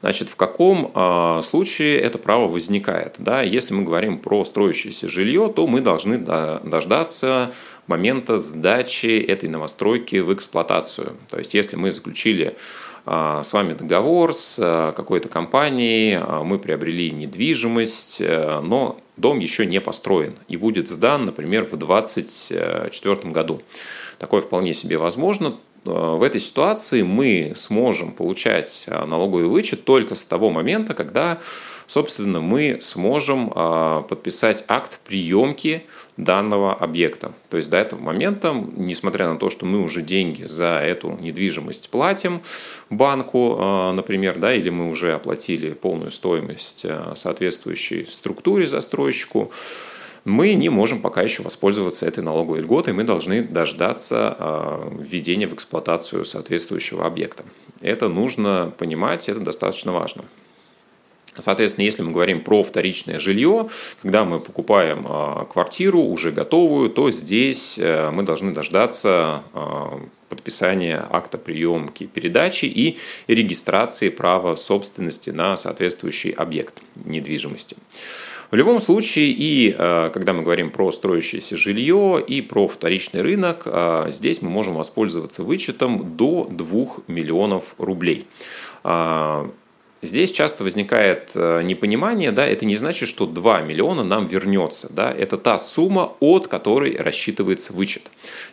Значит, 0.02 0.28
в 0.28 0.36
каком 0.36 0.92
э, 0.94 1.40
случае 1.42 1.98
это 2.00 2.18
право 2.18 2.46
возникает? 2.46 3.14
Да? 3.16 3.40
Если 3.40 3.72
мы 3.72 3.84
говорим 3.84 4.18
про 4.18 4.44
строящееся 4.44 5.08
жилье, 5.08 5.50
то 5.56 5.66
мы 5.66 5.80
должны 5.80 6.18
дождаться 6.18 7.54
момента 7.86 8.36
сдачи 8.36 9.18
этой 9.18 9.48
новостройки 9.48 10.16
в 10.16 10.34
эксплуатацию. 10.34 11.16
То 11.30 11.38
есть, 11.38 11.54
если 11.54 11.76
мы 11.76 11.90
заключили 11.92 12.54
с 13.06 13.52
вами 13.52 13.74
договор 13.74 14.32
с 14.32 14.58
а, 14.58 14.92
какой-то 14.92 15.28
компанией, 15.28 16.18
а, 16.20 16.42
мы 16.42 16.58
приобрели 16.58 17.10
недвижимость, 17.10 18.20
но 18.20 18.98
дом 19.16 19.40
еще 19.40 19.66
не 19.66 19.80
построен 19.80 20.36
и 20.48 20.56
будет 20.56 20.88
сдан, 20.88 21.26
например, 21.26 21.64
в 21.64 21.76
2024 21.76 23.30
году. 23.30 23.60
Такое 24.18 24.40
вполне 24.40 24.72
себе 24.72 24.96
возможно. 24.96 25.54
В 25.84 26.22
этой 26.22 26.40
ситуации 26.40 27.02
мы 27.02 27.52
сможем 27.56 28.12
получать 28.12 28.86
налоговый 28.88 29.46
вычет 29.46 29.84
только 29.84 30.14
с 30.14 30.24
того 30.24 30.50
момента, 30.50 30.94
когда, 30.94 31.40
собственно, 31.86 32.40
мы 32.40 32.78
сможем 32.80 33.50
подписать 34.08 34.64
акт 34.66 34.98
приемки 35.04 35.84
данного 36.16 36.72
объекта. 36.74 37.32
То 37.50 37.56
есть 37.56 37.70
до 37.70 37.76
этого 37.76 38.00
момента, 38.00 38.54
несмотря 38.76 39.28
на 39.28 39.38
то, 39.38 39.50
что 39.50 39.66
мы 39.66 39.80
уже 39.80 40.00
деньги 40.00 40.44
за 40.44 40.78
эту 40.78 41.18
недвижимость 41.20 41.90
платим 41.90 42.40
банку, 42.88 43.58
э, 43.58 43.92
например, 43.92 44.38
да, 44.38 44.54
или 44.54 44.70
мы 44.70 44.88
уже 44.88 45.12
оплатили 45.12 45.70
полную 45.70 46.10
стоимость 46.10 46.86
соответствующей 47.16 48.04
структуре 48.04 48.66
застройщику, 48.66 49.50
мы 50.24 50.54
не 50.54 50.68
можем 50.68 51.00
пока 51.00 51.22
еще 51.22 51.42
воспользоваться 51.42 52.06
этой 52.06 52.22
налоговой 52.22 52.60
льготой, 52.60 52.92
мы 52.92 53.04
должны 53.04 53.42
дождаться 53.42 54.36
э, 54.38 54.90
введения 55.00 55.46
в 55.46 55.54
эксплуатацию 55.54 56.24
соответствующего 56.24 57.06
объекта. 57.06 57.44
Это 57.82 58.08
нужно 58.08 58.72
понимать, 58.78 59.28
это 59.28 59.40
достаточно 59.40 59.92
важно. 59.92 60.24
Соответственно, 61.36 61.84
если 61.84 62.02
мы 62.02 62.12
говорим 62.12 62.42
про 62.42 62.62
вторичное 62.62 63.18
жилье, 63.18 63.68
когда 64.02 64.24
мы 64.24 64.38
покупаем 64.38 65.04
а, 65.08 65.44
квартиру 65.46 66.00
уже 66.00 66.30
готовую, 66.30 66.90
то 66.90 67.10
здесь 67.10 67.76
э, 67.76 68.10
мы 68.12 68.22
должны 68.22 68.52
дождаться 68.52 69.42
а, 69.52 70.00
подписания 70.28 71.04
акта 71.10 71.36
приемки 71.38 72.04
передачи 72.04 72.66
и 72.66 72.98
регистрации 73.26 74.10
права 74.10 74.54
собственности 74.54 75.30
на 75.30 75.56
соответствующий 75.56 76.30
объект 76.30 76.80
недвижимости. 77.04 77.76
В 78.54 78.56
любом 78.56 78.80
случае, 78.80 79.32
и 79.32 79.74
а, 79.76 80.10
когда 80.10 80.32
мы 80.32 80.44
говорим 80.44 80.70
про 80.70 80.92
строящееся 80.92 81.56
жилье 81.56 82.24
и 82.24 82.40
про 82.40 82.68
вторичный 82.68 83.20
рынок, 83.20 83.66
здесь 84.06 84.42
мы 84.42 84.48
можем 84.48 84.74
воспользоваться 84.74 85.42
вычетом 85.42 86.16
до 86.16 86.46
2 86.48 86.86
миллионов 87.08 87.74
рублей. 87.78 88.28
Здесь 90.02 90.30
часто 90.30 90.62
возникает 90.62 91.30
э, 91.34 91.62
непонимание, 91.62 92.30
да, 92.30 92.46
это 92.46 92.66
не 92.66 92.76
значит, 92.76 93.08
что 93.08 93.26
2 93.26 93.62
миллиона 93.62 94.04
нам 94.04 94.28
вернется, 94.28 94.92
да, 94.92 95.10
это 95.10 95.36
та 95.38 95.58
сумма, 95.58 96.12
от 96.20 96.46
которой 96.46 96.96
рассчитывается 96.96 97.72
вычет. 97.72 98.02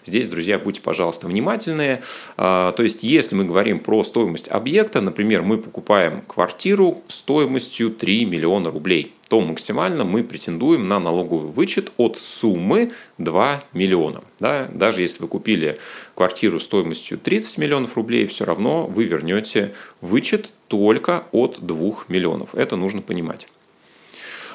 Здесь, 0.03 0.29
друзья, 0.29 0.57
будьте, 0.57 0.81
пожалуйста, 0.81 1.27
внимательны. 1.27 2.01
То 2.37 2.73
есть, 2.79 3.03
если 3.03 3.35
мы 3.35 3.43
говорим 3.43 3.79
про 3.79 4.01
стоимость 4.03 4.47
объекта, 4.47 5.01
например, 5.01 5.41
мы 5.43 5.57
покупаем 5.57 6.21
квартиру 6.21 7.03
стоимостью 7.07 7.91
3 7.91 8.25
миллиона 8.25 8.71
рублей, 8.71 9.13
то 9.31 9.39
максимально 9.39 10.03
мы 10.03 10.25
претендуем 10.25 10.89
на 10.89 10.99
налоговый 10.99 11.51
вычет 11.53 11.93
от 11.95 12.19
суммы 12.19 12.91
2 13.17 13.63
миллиона. 13.71 14.25
Да? 14.39 14.67
Даже 14.73 15.03
если 15.03 15.21
вы 15.21 15.29
купили 15.29 15.79
квартиру 16.15 16.59
стоимостью 16.59 17.17
30 17.17 17.57
миллионов 17.57 17.95
рублей, 17.95 18.25
все 18.25 18.43
равно 18.43 18.87
вы 18.87 19.05
вернете 19.05 19.73
вычет 20.01 20.49
только 20.67 21.23
от 21.31 21.61
2 21.61 21.93
миллионов. 22.09 22.55
Это 22.55 22.75
нужно 22.75 23.01
понимать. 23.01 23.47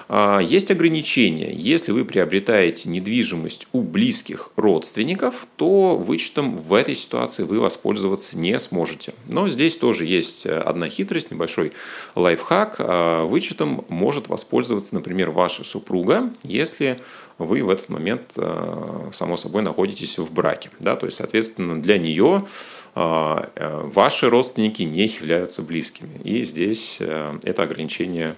А, 0.09 0.39
есть 0.39 0.71
ограничения. 0.71 1.53
Если 1.53 1.93
вы 1.93 2.05
приобретаете 2.05 2.89
недвижимость 2.89 3.67
у 3.73 3.83
близких 3.83 4.51
родственников, 4.57 5.47
то 5.57 5.97
вычетом 5.97 6.57
в 6.57 6.75
этой 6.75 6.95
ситуации 6.95 7.43
вы 7.43 7.61
воспользоваться 7.61 8.39
не 8.39 8.59
сможете. 8.59 9.15
Но 9.27 9.49
здесь 9.49 9.77
тоже 9.77 10.05
есть 10.05 10.47
одна 10.47 10.89
хитрость, 10.89 11.31
небольшой 11.31 11.73
лайфхак. 12.15 12.77
А, 12.79 13.25
вычетом 13.25 13.85
может 13.89 14.29
воспользоваться, 14.29 14.95
например, 14.95 15.31
ваша 15.31 15.65
супруга, 15.65 16.31
если 16.43 17.01
вы 17.39 17.63
в 17.63 17.71
этот 17.71 17.89
момент, 17.89 18.33
а, 18.37 19.11
само 19.13 19.37
собой, 19.37 19.63
находитесь 19.63 20.19
в 20.19 20.33
браке. 20.33 20.71
Да? 20.79 20.97
То 20.97 21.07
есть, 21.07 21.19
соответственно, 21.19 21.81
для 21.81 21.99
нее 21.99 22.47
ваши 22.95 24.31
родственники 24.31 24.83
не 24.83 25.05
являются 25.05 25.61
близкими. 25.61 26.19
И 26.25 26.43
здесь 26.45 26.99
это 26.99 27.63
ограничение, 27.63 28.37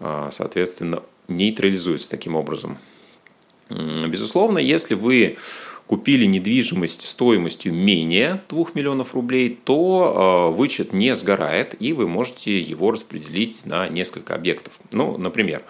соответственно, 0.00 1.02
нейтрализуется 1.28 2.10
таким 2.10 2.36
образом. 2.36 2.78
Безусловно, 3.68 4.58
если 4.58 4.94
вы 4.94 5.36
купили 5.86 6.24
недвижимость 6.24 7.08
стоимостью 7.08 7.72
менее 7.72 8.42
2 8.48 8.66
миллионов 8.74 9.14
рублей, 9.14 9.58
то 9.64 10.50
э, 10.52 10.56
вычет 10.56 10.92
не 10.92 11.14
сгорает, 11.14 11.76
и 11.80 11.92
вы 11.92 12.08
можете 12.08 12.58
его 12.58 12.90
распределить 12.90 13.64
на 13.66 13.88
несколько 13.88 14.34
объектов. 14.34 14.78
Ну, 14.92 15.16
например, 15.16 15.62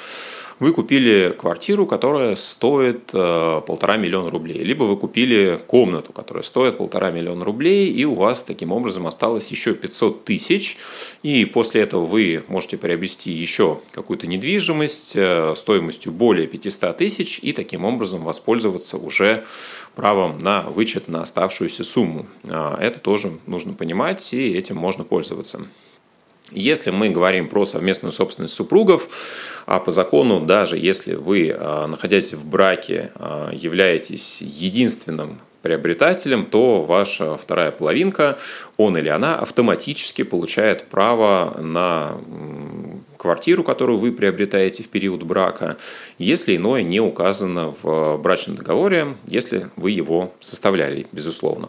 вы 0.58 0.72
купили 0.72 1.34
квартиру, 1.38 1.86
которая 1.86 2.34
стоит 2.34 3.10
э, 3.12 3.60
полтора 3.66 3.96
миллиона 3.96 4.30
рублей, 4.30 4.62
либо 4.62 4.84
вы 4.84 4.96
купили 4.96 5.60
комнату, 5.66 6.12
которая 6.12 6.42
стоит 6.42 6.78
полтора 6.78 7.10
миллиона 7.10 7.44
рублей, 7.44 7.90
и 7.90 8.04
у 8.04 8.14
вас 8.14 8.42
таким 8.42 8.72
образом 8.72 9.06
осталось 9.06 9.48
еще 9.50 9.74
500 9.74 10.24
тысяч, 10.24 10.78
и 11.22 11.44
после 11.44 11.82
этого 11.82 12.06
вы 12.06 12.42
можете 12.48 12.78
приобрести 12.78 13.30
еще 13.30 13.80
какую-то 13.90 14.26
недвижимость 14.26 15.12
э, 15.14 15.54
стоимостью 15.56 16.12
более 16.12 16.46
500 16.46 16.96
тысяч, 16.96 17.38
и 17.42 17.52
таким 17.52 17.84
образом 17.84 18.24
воспользоваться 18.24 18.96
уже 18.96 19.44
правом 19.94 20.38
на 20.38 20.62
вычет 20.62 21.08
на 21.08 21.22
оставшуюся 21.22 21.84
сумму. 21.84 22.26
Э, 22.44 22.76
это 22.80 22.98
тоже 22.98 23.38
нужно 23.46 23.74
понимать, 23.74 24.32
и 24.32 24.54
этим 24.54 24.76
можно 24.76 25.04
пользоваться. 25.04 25.66
Если 26.52 26.90
мы 26.90 27.08
говорим 27.08 27.48
про 27.48 27.64
совместную 27.64 28.12
собственность 28.12 28.54
супругов, 28.54 29.08
а 29.66 29.80
по 29.80 29.90
закону, 29.90 30.40
даже 30.40 30.78
если 30.78 31.14
вы, 31.14 31.52
а, 31.52 31.86
находясь 31.88 32.34
в 32.34 32.46
браке, 32.46 33.10
а, 33.16 33.50
являетесь 33.52 34.40
единственным 34.40 35.40
приобретателем, 35.62 36.46
то 36.46 36.82
ваша 36.82 37.36
вторая 37.36 37.72
половинка, 37.72 38.38
он 38.76 38.96
или 38.96 39.08
она, 39.08 39.36
автоматически 39.36 40.22
получает 40.22 40.84
право 40.84 41.58
на 41.60 42.12
квартиру, 43.16 43.64
которую 43.64 43.98
вы 43.98 44.12
приобретаете 44.12 44.84
в 44.84 44.88
период 44.88 45.24
брака, 45.24 45.76
если 46.18 46.54
иное 46.54 46.82
не 46.82 47.00
указано 47.00 47.74
в 47.82 48.18
брачном 48.18 48.56
договоре, 48.56 49.16
если 49.26 49.70
вы 49.74 49.90
его 49.90 50.32
составляли, 50.38 51.08
безусловно. 51.10 51.68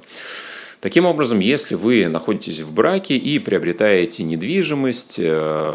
Таким 0.79 1.07
образом, 1.07 1.39
если 1.39 1.73
вы 1.73 2.07
находитесь 2.07 2.59
в 2.59 2.71
браке 2.71 3.17
и 3.17 3.39
приобретаете 3.39 4.23
недвижимость 4.23 5.15
э, 5.17 5.73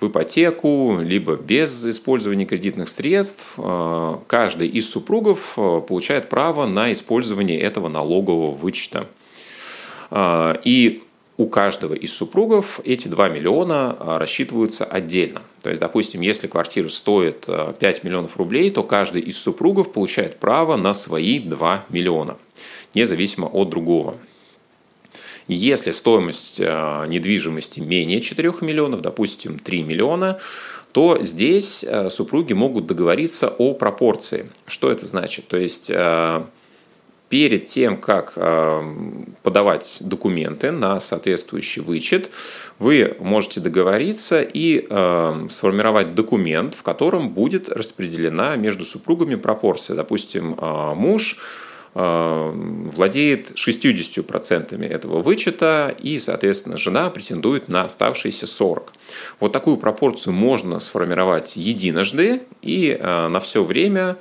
в 0.00 0.08
ипотеку, 0.08 0.98
либо 1.00 1.36
без 1.36 1.84
использования 1.84 2.44
кредитных 2.44 2.88
средств, 2.88 3.54
э, 3.56 4.14
каждый 4.26 4.66
из 4.66 4.90
супругов 4.90 5.54
э, 5.56 5.80
получает 5.86 6.28
право 6.28 6.66
на 6.66 6.90
использование 6.90 7.60
этого 7.60 7.88
налогового 7.88 8.52
вычета. 8.52 9.06
И 10.12 11.02
у 11.36 11.48
каждого 11.48 11.94
из 11.94 12.12
супругов 12.12 12.80
эти 12.84 13.08
2 13.08 13.28
миллиона 13.30 13.96
рассчитываются 13.98 14.84
отдельно. 14.84 15.42
То 15.62 15.70
есть, 15.70 15.80
допустим, 15.80 16.20
если 16.20 16.46
квартира 16.46 16.88
стоит 16.88 17.48
5 17.80 18.04
миллионов 18.04 18.36
рублей, 18.36 18.70
то 18.70 18.84
каждый 18.84 19.22
из 19.22 19.36
супругов 19.36 19.92
получает 19.92 20.38
право 20.38 20.76
на 20.76 20.94
свои 20.94 21.40
2 21.40 21.86
миллиона 21.88 22.36
независимо 22.96 23.46
от 23.46 23.68
другого. 23.68 24.16
Если 25.48 25.92
стоимость 25.92 26.58
э, 26.58 27.04
недвижимости 27.06 27.78
менее 27.78 28.20
4 28.20 28.52
миллионов, 28.62 29.00
допустим, 29.02 29.60
3 29.60 29.82
миллиона, 29.84 30.40
то 30.90 31.22
здесь 31.22 31.84
э, 31.84 32.10
супруги 32.10 32.52
могут 32.52 32.86
договориться 32.86 33.48
о 33.58 33.74
пропорции. 33.74 34.50
Что 34.66 34.90
это 34.90 35.06
значит? 35.06 35.46
То 35.46 35.56
есть 35.56 35.88
э, 35.88 36.42
перед 37.28 37.66
тем, 37.66 37.96
как 37.96 38.34
подавать 39.42 39.98
документы 40.00 40.70
на 40.70 41.00
соответствующий 41.00 41.82
вычет, 41.82 42.30
вы 42.78 43.16
можете 43.18 43.58
договориться 43.58 44.42
и 44.42 44.86
сформировать 45.50 46.14
документ, 46.14 46.76
в 46.76 46.84
котором 46.84 47.30
будет 47.30 47.68
распределена 47.68 48.54
между 48.54 48.84
супругами 48.84 49.34
пропорция. 49.34 49.96
Допустим, 49.96 50.56
муж 50.94 51.38
владеет 51.98 53.52
60% 53.52 54.84
этого 54.84 55.22
вычета, 55.22 55.96
и, 55.98 56.18
соответственно, 56.18 56.76
жена 56.76 57.08
претендует 57.08 57.68
на 57.68 57.84
оставшиеся 57.84 58.46
40. 58.46 58.92
Вот 59.40 59.52
такую 59.52 59.78
пропорцию 59.78 60.34
можно 60.34 60.78
сформировать 60.78 61.56
единожды, 61.56 62.42
и 62.60 62.90
э, 62.90 63.28
на 63.28 63.40
все 63.40 63.64
время 63.64 64.18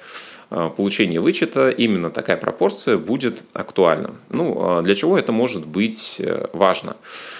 э, 0.51 0.69
получения 0.77 1.19
вычета 1.19 1.69
именно 1.69 2.11
такая 2.11 2.37
пропорция 2.37 2.97
будет 2.97 3.43
актуальна. 3.51 4.11
Ну, 4.29 4.81
для 4.81 4.95
чего 4.95 5.17
это 5.17 5.33
может 5.33 5.65
быть 5.65 6.21
важно? 6.53 6.91
А, 6.91 7.34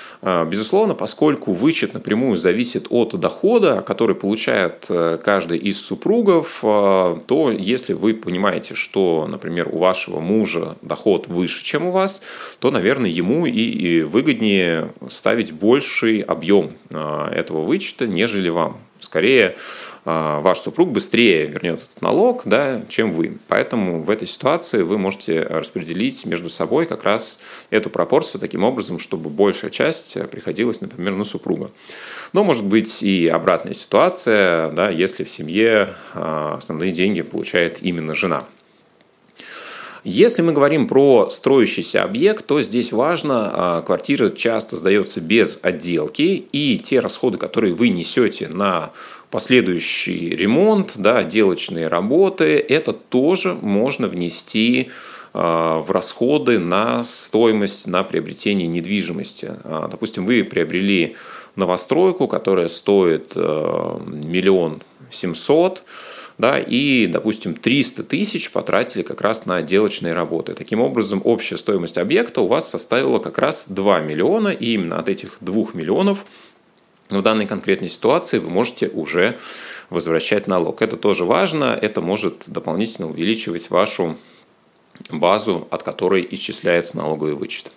безусловно, 0.45 0.95
поскольку 0.95 1.51
вычет 1.51 1.93
напрямую 1.93 2.35
зависит 2.35 2.87
от 2.89 3.19
дохода, 3.19 3.83
который 3.85 4.15
получает 4.15 4.85
э, 4.89 5.19
каждый 5.23 5.59
из 5.59 5.79
супругов, 5.79 6.61
э, 6.63 7.17
то 7.27 7.51
если 7.51 7.93
вы 7.93 8.15
понимаете, 8.15 8.73
что, 8.73 9.27
например, 9.29 9.69
у 9.71 9.77
вашего 9.77 10.19
мужа 10.19 10.77
доход 10.81 11.27
выше, 11.27 11.63
чем 11.63 11.85
у 11.85 11.91
вас, 11.91 12.21
то, 12.57 12.71
наверное, 12.71 13.09
ему 13.09 13.45
и 13.45 14.01
выгоднее 14.01 14.91
ставить 15.09 15.51
больший 15.51 16.21
объем 16.21 16.71
э, 16.89 17.27
этого 17.31 17.61
вычета, 17.63 18.07
нежели 18.07 18.49
вам. 18.49 18.77
Скорее, 18.99 19.49
а, 19.49 19.94
ваш 20.05 20.59
супруг 20.59 20.91
быстрее 20.91 21.47
вернет 21.47 21.81
этот 21.81 22.01
налог, 22.01 22.43
да, 22.45 22.83
чем 22.87 23.13
вы. 23.13 23.37
Поэтому 23.47 24.03
в 24.03 24.09
этой 24.09 24.27
ситуации 24.27 24.83
вы 24.83 24.97
можете 24.97 25.41
распределить 25.41 26.25
между 26.25 26.49
собой 26.49 26.85
как 26.85 27.03
раз 27.03 27.41
эту 27.71 27.89
пропорцию 27.89 28.39
таким 28.39 28.63
образом, 28.63 28.99
чтобы 28.99 29.29
большая 29.29 29.71
часть 29.71 30.17
приходилась, 30.29 30.81
например, 30.81 31.15
на 31.15 31.23
супруга. 31.23 31.71
Но 32.33 32.43
может 32.43 32.65
быть 32.65 33.01
и 33.01 33.27
обратная 33.27 33.73
ситуация, 33.73 34.69
да, 34.71 34.89
если 34.89 35.23
в 35.23 35.29
семье 35.29 35.89
а, 36.13 36.55
основные 36.57 36.91
деньги 36.91 37.21
получает 37.21 37.81
именно 37.81 38.13
жена. 38.13 38.43
Если 40.07 40.43
мы 40.43 40.53
говорим 40.53 40.87
про 40.87 41.31
строящийся 41.31 42.03
объект, 42.03 42.45
то 42.45 42.61
здесь 42.61 42.91
важно, 42.91 43.49
а, 43.51 43.81
квартира 43.81 44.29
часто 44.29 44.77
сдается 44.77 45.19
без 45.19 45.57
отделки, 45.63 46.45
и 46.51 46.77
те 46.77 46.99
расходы, 46.99 47.39
которые 47.39 47.73
вы 47.73 47.89
несете 47.89 48.47
на 48.47 48.91
последующий 49.31 50.29
ремонт, 50.29 50.93
да, 50.95 51.19
отделочные 51.19 51.87
работы, 51.87 52.57
это 52.57 52.93
тоже 52.93 53.53
можно 53.53 54.07
внести 54.07 54.89
а, 55.33 55.79
в 55.79 55.91
расходы 55.91 56.59
на 56.59 57.03
стоимость, 57.03 57.87
на 57.87 58.03
приобретение 58.03 58.67
недвижимости. 58.67 59.51
А, 59.63 59.87
допустим, 59.87 60.25
вы 60.25 60.43
приобрели 60.43 61.15
новостройку, 61.55 62.27
которая 62.27 62.67
стоит 62.67 63.33
миллион 63.35 64.81
семьсот, 65.09 65.83
да, 66.37 66.59
и, 66.59 67.07
допустим, 67.07 67.53
300 67.53 68.03
тысяч 68.03 68.51
потратили 68.51 69.03
как 69.03 69.21
раз 69.21 69.45
на 69.45 69.57
отделочные 69.57 70.13
работы. 70.13 70.53
Таким 70.53 70.81
образом, 70.81 71.21
общая 71.23 71.57
стоимость 71.57 71.97
объекта 71.97 72.41
у 72.41 72.47
вас 72.47 72.69
составила 72.69 73.19
как 73.19 73.37
раз 73.37 73.69
2 73.69 73.99
миллиона, 74.01 74.49
и 74.49 74.73
именно 74.73 74.99
от 74.99 75.07
этих 75.07 75.37
2 75.39 75.67
миллионов 75.73 76.25
в 77.09 77.21
данной 77.21 77.45
конкретной 77.45 77.89
ситуации 77.89 78.39
вы 78.39 78.49
можете 78.49 78.87
уже 78.87 79.37
возвращать 79.89 80.47
налог. 80.47 80.81
Это 80.81 80.97
тоже 80.97 81.25
важно, 81.25 81.77
это 81.79 82.01
может 82.01 82.43
дополнительно 82.47 83.09
увеличивать 83.09 83.69
вашу 83.69 84.17
базу, 85.09 85.67
от 85.71 85.83
которой 85.83 86.27
исчисляется 86.31 86.97
налоговый 86.97 87.35
вычет. 87.35 87.71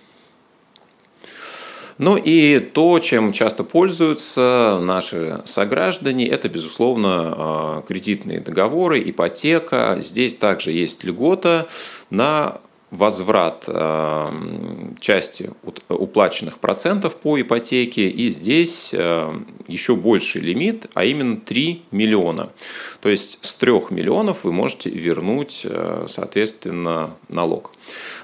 Ну 1.99 2.17
и 2.17 2.61
то, 2.61 3.01
чем 3.01 3.33
часто 3.33 3.65
пользуются 3.65 4.79
наши 4.81 5.43
сограждане, 5.45 6.29
это, 6.29 6.49
безусловно, 6.49 7.35
а, 7.37 7.83
кредитные 7.83 8.39
договоры, 8.39 9.03
ипотека. 9.11 9.99
Здесь 10.01 10.37
также 10.37 10.71
есть 10.71 11.03
льгота 11.03 11.67
на 12.11 12.61
возврат 12.91 13.65
а, 13.69 14.33
части 15.01 15.51
уплаченных 15.89 16.59
процентов 16.59 17.17
по 17.17 17.41
ипотеке, 17.41 18.09
и 18.09 18.31
здесь 18.31 18.95
а, 18.95 19.35
еще 19.69 19.95
больший 19.95 20.41
лимит, 20.41 20.87
а 20.95 21.05
именно 21.05 21.37
3 21.37 21.83
миллиона. 21.91 22.51
То 23.01 23.09
есть 23.09 23.39
с 23.43 23.55
3 23.55 23.73
миллионов 23.91 24.45
вы 24.45 24.53
можете 24.53 24.91
вернуть, 24.91 25.67
соответственно, 26.09 27.11
налог. 27.29 27.73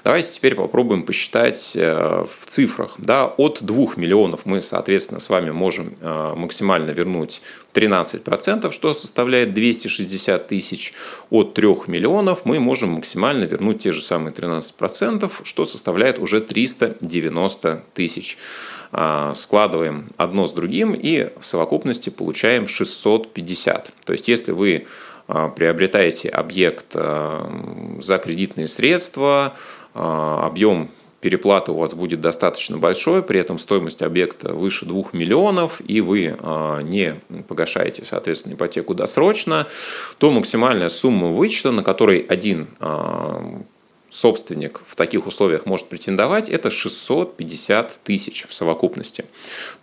Давайте 0.03 0.31
теперь 0.31 0.55
попробуем 0.55 1.03
посчитать 1.03 1.73
э, 1.75 2.25
в 2.25 2.45
цифрах. 2.45 2.95
Да, 2.97 3.25
от 3.25 3.63
2 3.63 3.93
миллионов 3.95 4.41
мы, 4.45 4.61
соответственно, 4.61 5.19
с 5.19 5.29
вами 5.29 5.51
можем 5.51 5.95
э, 5.99 6.33
максимально 6.35 6.91
вернуть 6.91 7.41
13%, 7.73 8.71
что 8.71 8.93
составляет 8.93 9.53
260 9.53 10.47
тысяч. 10.47 10.93
От 11.29 11.53
3 11.53 11.67
миллионов 11.87 12.45
мы 12.45 12.59
можем 12.59 12.91
максимально 12.91 13.45
вернуть 13.45 13.83
те 13.83 13.91
же 13.91 14.01
самые 14.01 14.33
13%, 14.33 15.31
что 15.43 15.65
составляет 15.65 16.19
уже 16.19 16.41
390 16.41 17.83
тысяч. 17.93 18.37
А, 18.97 19.33
складываем 19.33 20.07
одно 20.15 20.47
с 20.47 20.53
другим 20.53 20.93
и 20.93 21.27
в 21.37 21.45
совокупности 21.45 22.09
получаем 22.09 22.65
650. 22.65 23.91
То 24.05 24.13
есть, 24.13 24.29
если 24.29 24.53
вы 24.53 24.87
а, 25.27 25.49
приобретаете 25.49 26.29
объект 26.29 26.91
э, 26.93 27.99
за 27.99 28.17
кредитные 28.19 28.69
средства, 28.69 29.55
а, 29.93 30.45
объем 30.45 30.89
переплата 31.19 31.73
у 31.73 31.77
вас 31.77 31.93
будет 31.93 32.21
достаточно 32.21 32.77
большой, 32.77 33.21
при 33.21 33.37
этом 33.37 33.59
стоимость 33.59 34.01
объекта 34.01 34.53
выше 34.53 34.85
2 34.85 35.07
миллионов, 35.11 35.81
и 35.85 35.99
вы 35.99 36.37
не 36.83 37.15
погашаете, 37.47 38.05
соответственно, 38.05 38.53
ипотеку 38.53 38.93
досрочно, 38.93 39.67
то 40.19 40.29
максимальная 40.29 40.89
сумма 40.89 41.29
вычета, 41.29 41.71
на 41.71 41.81
которой 41.81 42.19
один 42.19 42.67
собственник 44.15 44.81
в 44.85 44.95
таких 44.95 45.27
условиях 45.27 45.65
может 45.65 45.89
претендовать, 45.89 46.49
это 46.49 46.69
650 46.69 47.99
тысяч 48.03 48.45
в 48.47 48.53
совокупности. 48.53 49.25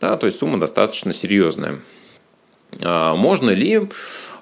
Да, 0.01 0.16
то 0.16 0.27
есть 0.27 0.38
сумма 0.38 0.59
достаточно 0.59 1.12
серьезная. 1.12 1.79
А, 2.81 3.14
можно 3.14 3.51
ли 3.51 3.88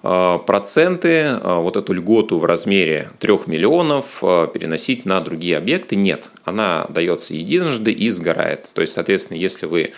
а, 0.03 0.39
проценты, 0.39 1.25
а, 1.25 1.61
вот 1.61 1.77
эту 1.77 1.93
льготу 1.93 2.39
в 2.39 2.45
размере 2.45 3.11
3 3.19 3.33
миллионов 3.47 4.21
переносить 4.21 5.07
на 5.07 5.21
другие 5.21 5.57
объекты? 5.57 5.97
Нет, 5.97 6.31
она 6.45 6.87
дается 6.89 7.35
единожды 7.35 7.91
и 7.91 8.11
сгорает. 8.11 8.69
То 8.73 8.83
есть, 8.83 8.93
соответственно, 8.95 9.39
если 9.39 9.67
вы 9.67 9.93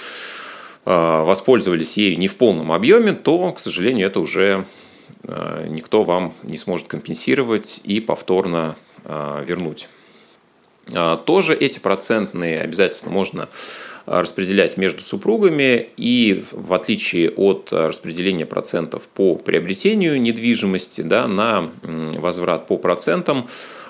воспользовались 0.85 1.97
ею 1.97 2.19
не 2.19 2.27
в 2.27 2.35
полном 2.35 2.73
объеме, 2.73 3.13
то, 3.13 3.53
к 3.53 3.61
сожалению, 3.61 4.09
это 4.09 4.19
уже 4.19 4.65
никто 5.69 6.03
вам 6.03 6.35
не 6.43 6.57
сможет 6.57 6.89
компенсировать 6.89 7.81
и 7.85 8.01
повторно 8.01 8.75
вернуть. 9.05 9.89
Тоже 11.27 11.55
эти 11.55 11.79
процентные 11.79 12.61
обязательства 12.61 13.11
можно 13.11 13.49
распределять 14.05 14.77
между 14.77 15.01
супругами, 15.03 15.89
и 15.97 16.45
в 16.51 16.73
отличие 16.73 17.31
от 17.31 17.69
распределения 17.73 18.47
процентов 18.47 19.03
по 19.05 19.37
приобретению 19.37 20.21
недвижимости 20.21 21.03
да, 21.03 21.29
на 21.29 21.71
возврат 21.83 22.67
по 22.67 22.79
процентам, 22.79 23.49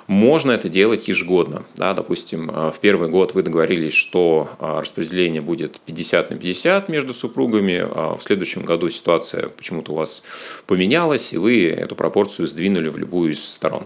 можно 0.08 0.50
это 0.50 0.68
делать 0.68 1.08
ежегодно. 1.08 1.64
Да, 1.76 1.94
допустим, 1.94 2.48
в 2.48 2.74
первый 2.82 3.08
год 3.08 3.32
вы 3.32 3.42
договорились, 3.42 3.94
что 3.94 4.50
распределение 4.58 5.40
будет 5.40 5.80
50 5.80 6.30
на 6.30 6.36
50 6.36 6.88
между 6.90 7.14
супругами, 7.14 7.78
а 7.82 8.16
в 8.18 8.22
следующем 8.22 8.66
году 8.66 8.90
ситуация 8.90 9.48
почему-то 9.48 9.92
у 9.92 9.94
вас 9.94 10.22
поменялась, 10.66 11.32
и 11.32 11.38
вы 11.38 11.68
эту 11.68 11.96
пропорцию 11.96 12.48
сдвинули 12.48 12.88
в 12.88 12.98
любую 12.98 13.32
из 13.32 13.42
сторон. 13.42 13.84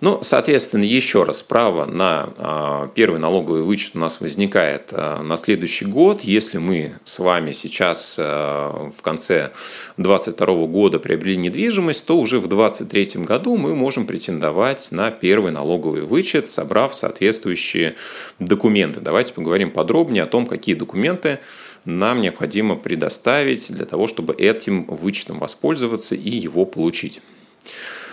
Ну, 0.00 0.20
соответственно, 0.22 0.84
еще 0.84 1.24
раз, 1.24 1.42
право 1.42 1.84
на 1.84 2.30
а, 2.38 2.90
первый 2.94 3.20
налоговый 3.20 3.62
вычет 3.62 3.96
у 3.96 3.98
нас 3.98 4.22
возникает 4.22 4.88
а, 4.92 5.22
на 5.22 5.36
следующий 5.36 5.84
год. 5.84 6.22
Если 6.22 6.56
мы 6.56 6.94
с 7.04 7.18
вами 7.18 7.52
сейчас 7.52 8.16
а, 8.18 8.90
в 8.96 9.02
конце 9.02 9.50
2022 9.98 10.66
года 10.68 10.98
приобрели 10.98 11.36
недвижимость, 11.36 12.06
то 12.06 12.18
уже 12.18 12.38
в 12.40 12.48
2023 12.48 13.24
году 13.24 13.58
мы 13.58 13.74
можем 13.74 14.06
претендовать 14.06 14.90
на 14.90 15.10
первый 15.10 15.52
налоговый 15.52 16.02
вычет, 16.02 16.48
собрав 16.48 16.94
соответствующие 16.94 17.94
документы. 18.38 19.00
Давайте 19.00 19.34
поговорим 19.34 19.70
подробнее 19.70 20.22
о 20.22 20.26
том, 20.26 20.46
какие 20.46 20.74
документы 20.74 21.40
нам 21.84 22.22
необходимо 22.22 22.76
предоставить 22.76 23.70
для 23.70 23.84
того, 23.84 24.06
чтобы 24.06 24.32
этим 24.32 24.84
вычетом 24.84 25.40
воспользоваться 25.40 26.14
и 26.14 26.30
его 26.30 26.64
получить. 26.64 27.20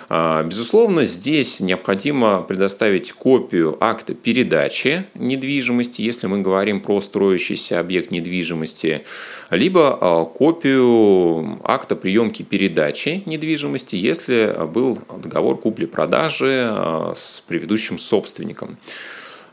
А, 0.09 0.41
безусловно, 0.43 1.05
здесь 1.05 1.59
необходимо 1.59 2.41
предоставить 2.41 3.11
копию 3.11 3.77
акта 3.81 4.13
передачи 4.13 5.05
недвижимости, 5.15 6.01
если 6.01 6.27
мы 6.27 6.39
говорим 6.39 6.79
про 6.79 7.01
строящийся 7.01 7.79
объект 7.79 8.11
недвижимости, 8.11 9.03
либо 9.51 9.97
а, 9.99 10.25
копию 10.25 11.59
акта 11.63 11.97
приемки 11.97 12.43
передачи 12.43 13.21
недвижимости, 13.25 13.97
если 13.97 14.55
был 14.67 14.99
договор 15.21 15.57
купли-продажи 15.57 16.69
а, 16.69 17.13
с 17.13 17.43
предыдущим 17.45 17.97
собственником. 17.97 18.77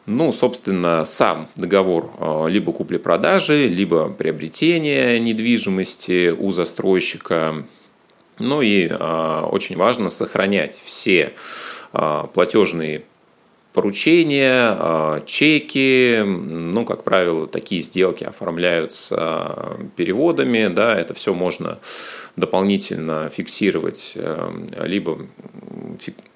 Ну, 0.07 0.33
собственно, 0.33 1.07
сам 1.07 1.49
договор 1.57 2.11
либо 2.47 2.73
купли-продажи, 2.73 3.69
либо 3.69 4.11
приобретения 4.11 5.19
недвижимости 5.19 6.29
у 6.29 6.53
застройщика 6.53 7.65
ну 8.39 8.63
и 8.63 8.87
э, 8.89 9.41
очень 9.51 9.77
важно 9.77 10.11
сохранять 10.11 10.83
все 10.85 11.33
э, 11.93 12.25
платежные 12.33 13.05
поручения, 13.73 14.77
э, 14.79 15.23
чеки. 15.27 16.23
Ну, 16.25 16.85
как 16.85 17.05
правило, 17.05 17.47
такие 17.47 17.81
сделки 17.81 18.25
оформляются 18.25 19.77
переводами. 19.97 20.69
Да, 20.69 20.97
это 20.97 21.15
все 21.15 21.35
можно 21.35 21.79
дополнительно 22.37 23.29
фиксировать 23.29 24.17
либо 24.77 25.19
Э, 25.19 25.64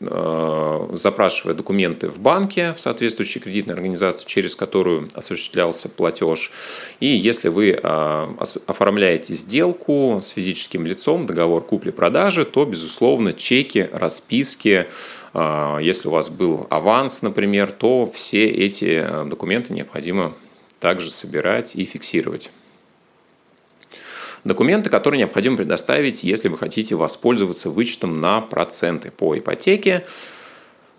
запрашивая 0.01 1.55
документы 1.55 2.09
в 2.09 2.19
банке, 2.19 2.73
в 2.75 2.81
соответствующей 2.81 3.41
кредитной 3.41 3.75
организации, 3.75 4.27
через 4.27 4.55
которую 4.55 5.09
осуществлялся 5.15 5.89
платеж. 5.89 6.53
И 7.01 7.07
если 7.07 7.49
вы 7.49 7.79
э, 7.81 8.29
оформляете 8.67 9.35
сделку 9.35 10.21
с 10.23 10.29
физическим 10.29 10.87
лицом, 10.87 11.27
договор 11.27 11.65
купли-продажи, 11.65 12.45
то, 12.45 12.65
безусловно, 12.65 13.33
чеки, 13.33 13.89
расписки, 13.93 14.87
э, 15.35 15.79
если 15.81 16.09
у 16.09 16.13
вас 16.13 16.29
был 16.29 16.67
аванс, 16.71 17.23
например, 17.23 17.71
то 17.73 18.11
все 18.13 18.47
эти 18.47 19.07
документы 19.27 19.73
необходимо 19.73 20.35
также 20.81 21.11
собирать 21.11 21.75
и 21.77 21.85
фиксировать. 21.85 22.51
Документы, 24.45 24.91
которые 24.91 25.19
необходимо 25.19 25.57
предоставить, 25.57 26.23
если 26.23 26.49
вы 26.49 26.59
хотите 26.59 26.95
воспользоваться 26.95 27.71
вычетом 27.71 28.21
на 28.21 28.41
проценты 28.41 29.11
по 29.11 29.37
ипотеке. 29.37 30.05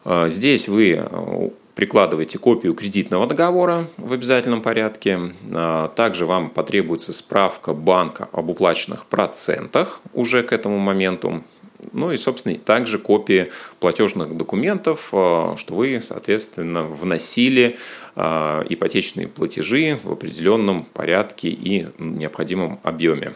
Э, 0.05 0.29
здесь 0.29 0.67
вы 0.67 0.99
э, 1.01 1.49
прикладываете 1.75 2.37
копию 2.37 2.73
кредитного 2.73 3.25
договора 3.25 3.87
в 3.97 4.11
обязательном 4.11 4.61
порядке. 4.61 5.33
Э, 5.51 5.87
также 5.95 6.25
вам 6.25 6.49
потребуется 6.49 7.13
справка 7.13 7.73
банка 7.73 8.27
об 8.31 8.49
уплаченных 8.49 9.05
процентах 9.05 10.01
уже 10.13 10.43
к 10.43 10.51
этому 10.51 10.77
моменту. 10.77 11.43
Ну 11.93 12.11
и, 12.11 12.17
собственно, 12.17 12.55
также 12.55 12.99
копии 12.99 13.51
платежных 13.79 14.35
документов, 14.35 15.07
что 15.09 15.57
вы, 15.69 16.01
соответственно, 16.01 16.83
вносили 16.83 17.77
а, 18.15 18.65
ипотечные 18.67 19.27
платежи 19.27 19.97
в 20.03 20.11
определенном 20.11 20.83
порядке 20.83 21.49
и 21.49 21.87
необходимом 21.97 22.79
объеме. 22.83 23.33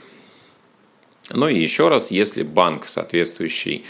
Ну 1.31 1.47
и 1.47 1.57
еще 1.57 1.87
раз, 1.87 2.11
если 2.11 2.43
банк 2.43 2.85
соответствующий, 2.85 3.85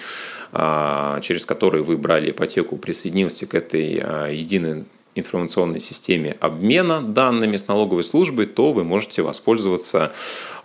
а, 0.51 1.19
через 1.21 1.45
который 1.45 1.81
вы 1.81 1.97
брали 1.97 2.29
ипотеку, 2.29 2.77
присоединился 2.77 3.47
к 3.47 3.55
этой 3.55 4.35
единой 4.35 4.85
информационной 5.15 5.79
системе 5.79 6.37
обмена 6.39 7.01
данными 7.01 7.57
с 7.57 7.67
налоговой 7.67 8.03
службой, 8.03 8.45
то 8.45 8.71
вы 8.71 8.83
можете 8.83 9.21
воспользоваться 9.21 10.11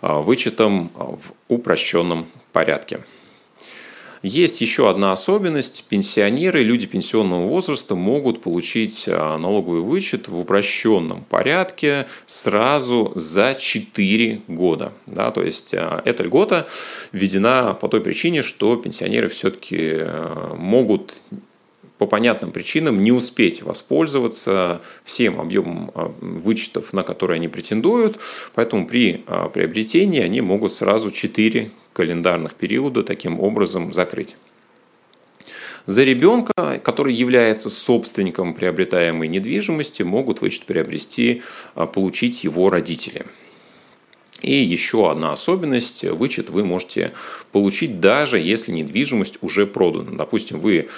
вычетом 0.01 0.91
в 0.95 1.33
упрощенном 1.47 2.27
порядке. 2.51 3.01
Есть 4.21 4.59
еще 4.59 4.89
одна 4.89 5.13
особенность. 5.13 5.85
Пенсионеры, 5.87 6.61
люди 6.61 6.87
пенсионного 6.87 7.47
возраста 7.47 7.95
могут 7.95 8.41
получить 8.41 9.05
а, 9.07 9.37
налоговый 9.37 9.81
вычет 9.81 10.27
в 10.27 10.37
упрощенном 10.37 11.23
порядке 11.23 12.07
сразу 12.25 13.13
за 13.15 13.55
4 13.55 14.41
года. 14.47 14.91
Да, 15.05 15.31
то 15.31 15.41
есть 15.41 15.73
а, 15.73 16.01
эта 16.03 16.23
льгота 16.23 16.67
введена 17.13 17.73
по 17.73 17.87
той 17.87 18.01
причине, 18.01 18.41
что 18.41 18.75
пенсионеры 18.75 19.29
все-таки 19.29 19.77
а, 20.01 20.55
могут 20.55 21.13
по 21.99 22.07
понятным 22.07 22.51
причинам 22.51 23.03
не 23.03 23.11
успеть 23.11 23.61
воспользоваться 23.61 24.81
всем 25.03 25.39
объемом 25.39 25.91
вычетов, 26.19 26.91
на 26.93 27.03
которые 27.03 27.35
они 27.35 27.47
претендуют. 27.47 28.17
Поэтому 28.55 28.87
при 28.87 29.23
приобретении 29.53 30.21
они 30.21 30.41
могут 30.41 30.73
сразу 30.73 31.11
4 31.11 31.69
календарных 31.93 32.55
периода 32.55 33.03
таким 33.03 33.39
образом 33.39 33.93
закрыть. 33.93 34.37
За 35.85 36.03
ребенка, 36.03 36.79
который 36.83 37.13
является 37.13 37.69
собственником 37.69 38.53
приобретаемой 38.53 39.27
недвижимости, 39.27 40.03
могут 40.03 40.39
вычет 40.39 40.65
приобрести, 40.65 41.41
а, 41.73 41.87
получить 41.87 42.43
его 42.43 42.69
родители. 42.69 43.25
И 44.41 44.53
еще 44.53 45.09
одна 45.09 45.33
особенность, 45.33 46.03
вычет 46.03 46.49
вы 46.49 46.63
можете 46.63 47.13
получить 47.51 47.99
даже 47.99 48.39
если 48.39 48.71
недвижимость 48.71 49.39
уже 49.41 49.65
продана. 49.65 50.11
Допустим, 50.11 50.59
вы 50.59 50.87
а, 50.87 50.89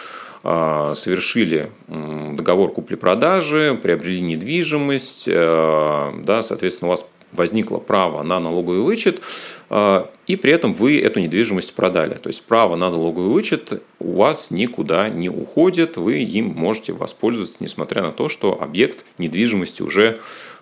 совершили 0.43 1.69
договор 1.87 2.71
купли-продажи, 2.71 3.79
приобрели 3.81 4.21
недвижимость, 4.21 5.25
а, 5.31 6.13
да, 6.23 6.41
соответственно, 6.41 6.89
у 6.89 6.91
вас 6.91 7.05
возникло 7.33 7.77
право 7.77 8.23
на 8.23 8.39
налоговый 8.39 8.81
вычет, 8.81 9.21
а, 9.69 10.09
и 10.27 10.35
при 10.35 10.51
этом 10.51 10.73
вы 10.73 10.99
эту 10.99 11.19
недвижимость 11.19 11.73
продали. 11.73 12.15
То 12.15 12.27
есть 12.27 12.43
право 12.43 12.75
на 12.75 12.89
налоговый 12.89 13.29
вычет 13.29 13.81
у 13.99 14.13
вас 14.13 14.51
никуда 14.51 15.09
не 15.09 15.29
уходит, 15.29 15.97
вы 15.97 16.23
им 16.23 16.47
можете 16.47 16.93
воспользоваться, 16.93 17.57
несмотря 17.59 18.01
на 18.01 18.11
то, 18.11 18.29
что 18.29 18.61
объект 18.61 19.05
недвижимости 19.17 19.81
уже 19.81 20.19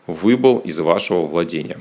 выбыл 0.07 0.59
из 0.59 0.79
вашего 0.79 1.25
владения. 1.25 1.77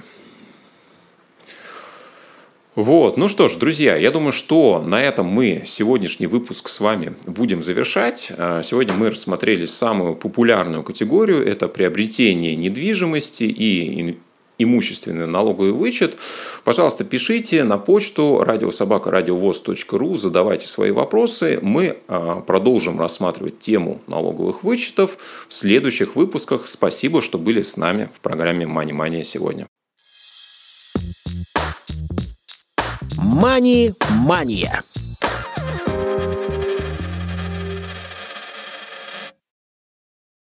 Вот, 2.79 3.17
ну 3.17 3.27
что 3.27 3.49
ж, 3.49 3.57
друзья, 3.57 3.97
я 3.97 4.13
думаю, 4.13 4.31
что 4.31 4.81
на 4.81 5.03
этом 5.03 5.27
мы 5.27 5.63
сегодняшний 5.67 6.29
выпуск 6.29 6.69
с 6.69 6.79
вами 6.79 7.13
будем 7.27 7.61
завершать. 7.65 8.31
А, 8.39 8.63
сегодня 8.63 8.95
мы 8.95 9.11
рассмотрели 9.11 9.67
самую 9.67 10.15
популярную 10.15 10.85
категорию– 10.85 11.45
это 11.45 11.67
приобретение 11.67 12.55
недвижимости 12.55 13.43
и 13.43 14.21
имущественный 14.59 15.27
налоговый 15.27 15.73
вычет, 15.73 16.19
пожалуйста, 16.63 17.03
пишите 17.03 17.65
на 17.65 17.79
почту 17.79 18.45
радиособакарадиовоз.ру, 18.45 20.17
задавайте 20.17 20.69
свои 20.69 20.93
вопросы. 20.93 21.59
Мы 21.61 21.99
а, 22.07 22.43
продолжим 22.43 23.01
рассматривать 23.01 23.59
тему 23.59 24.01
налоговых 24.07 24.63
вычетов 24.63 25.19
в 25.49 25.53
следующих 25.53 26.15
выпусках. 26.15 26.69
Спасибо, 26.69 27.23
что 27.23 27.39
были 27.39 27.63
с 27.63 27.77
нами 27.77 28.09
в 28.15 28.21
программе 28.21 28.67
Money 28.67 28.93
Money 28.93 29.25
сегодня. 29.25 29.67
Мани-мания. 33.35 34.83